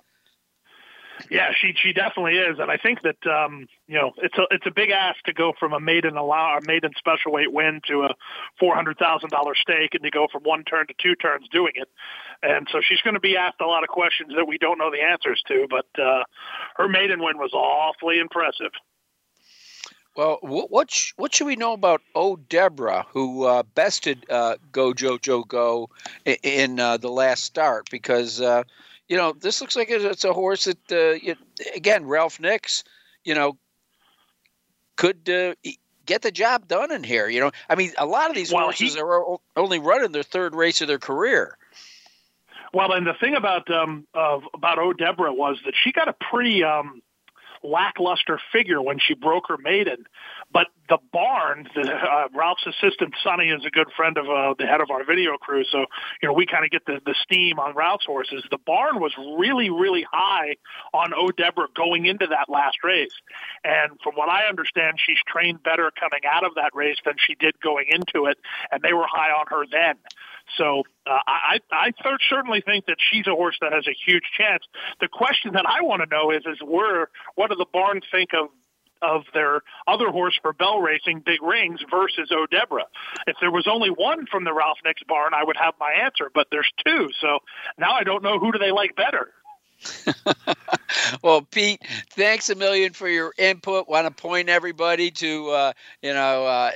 [1.30, 4.66] Yeah, she she definitely is, and I think that um, you know it's a it's
[4.66, 8.02] a big ask to go from a maiden allow a maiden special weight win to
[8.02, 8.14] a
[8.60, 11.72] four hundred thousand dollar stake, and to go from one turn to two turns doing
[11.74, 11.88] it,
[12.42, 14.90] and so she's going to be asked a lot of questions that we don't know
[14.90, 15.66] the answers to.
[15.68, 16.24] But uh,
[16.76, 18.72] her maiden win was awfully impressive.
[20.16, 24.94] Well, what sh- what should we know about O Deborah, who uh, bested uh, Go
[24.94, 25.90] Jojo Go
[26.24, 27.90] in, in uh, the last start?
[27.90, 28.62] Because uh,
[29.08, 31.38] you know this looks like it's a horse that uh, it,
[31.74, 32.82] again Ralph Nicks,
[33.24, 33.58] you know,
[34.96, 35.54] could uh,
[36.06, 37.28] get the job done in here.
[37.28, 40.22] You know, I mean, a lot of these well, horses he, are only running their
[40.22, 41.58] third race of their career.
[42.72, 46.64] Well, and the thing about um, about O Deborah was that she got a pretty
[46.64, 47.02] um,
[47.66, 50.04] lackluster figure when she broke her maiden.
[50.52, 54.66] But the barn, the, uh, Ralph's assistant Sonny is a good friend of uh, the
[54.66, 55.86] head of our video crew, so
[56.22, 58.44] you know we kind of get the the steam on Ralph's horses.
[58.50, 60.56] The barn was really really high
[60.94, 63.14] on O'Deborah going into that last race,
[63.64, 67.34] and from what I understand, she's trained better coming out of that race than she
[67.34, 68.38] did going into it,
[68.70, 69.96] and they were high on her then.
[70.56, 71.92] So uh, I, I
[72.30, 74.62] certainly think that she's a horse that has a huge chance.
[75.00, 78.30] The question that I want to know is, is where, what do the barns think
[78.34, 78.48] of
[79.02, 82.86] of their other horse for bell racing, Big Rings, versus O'Deborah.
[83.26, 86.30] If there was only one from the Ralph Nicks barn, I would have my answer,
[86.34, 87.10] but there's two.
[87.20, 87.40] So
[87.78, 89.32] now I don't know who do they like better.
[91.22, 93.88] well, Pete, thanks a million for your input.
[93.88, 95.72] Want to point everybody to uh,
[96.02, 96.70] you know uh,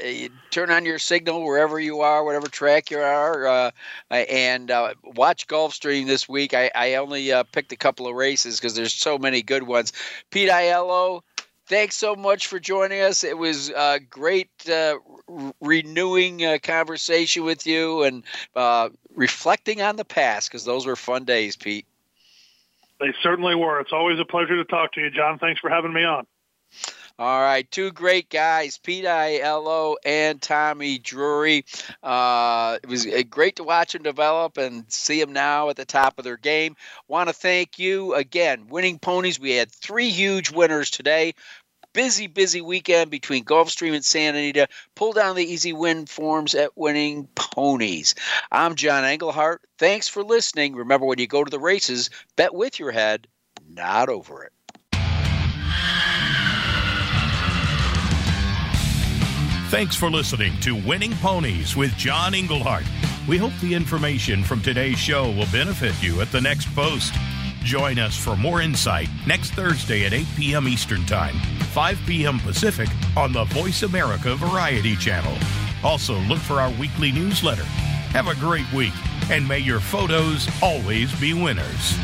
[0.50, 3.70] turn on your signal wherever you are, whatever track you are, uh,
[4.10, 6.54] and uh, watch Gulfstream this week.
[6.54, 9.92] I, I only uh, picked a couple of races because there's so many good ones.
[10.30, 11.22] Pete Aiello,
[11.66, 13.24] thanks so much for joining us.
[13.24, 14.96] It was uh, great uh,
[15.28, 18.24] re- renewing uh, conversation with you and
[18.56, 21.86] uh, reflecting on the past because those were fun days, Pete.
[23.00, 23.80] They certainly were.
[23.80, 25.38] It's always a pleasure to talk to you, John.
[25.38, 26.26] Thanks for having me on.
[27.18, 31.66] All right, two great guys, Pete Aiello and Tommy Drury.
[32.02, 35.84] Uh, it was uh, great to watch them develop and see them now at the
[35.84, 36.76] top of their game.
[37.08, 39.38] Want to thank you again, Winning Ponies.
[39.38, 41.34] We had three huge winners today
[41.92, 44.68] busy, busy weekend between Gulfstream and Santa Anita.
[44.94, 48.14] Pull down the easy win forms at Winning Ponies.
[48.50, 49.62] I'm John Englehart.
[49.78, 50.74] Thanks for listening.
[50.74, 53.26] Remember, when you go to the races, bet with your head,
[53.68, 54.52] not over it.
[59.70, 62.84] Thanks for listening to Winning Ponies with John Englehart.
[63.28, 67.14] We hope the information from today's show will benefit you at the next post.
[67.62, 70.66] Join us for more insight next Thursday at 8 p.m.
[70.66, 71.34] Eastern Time,
[71.72, 72.38] 5 p.m.
[72.40, 75.36] Pacific on the Voice America Variety Channel.
[75.84, 77.64] Also, look for our weekly newsletter.
[78.12, 78.94] Have a great week,
[79.30, 81.96] and may your photos always be winners.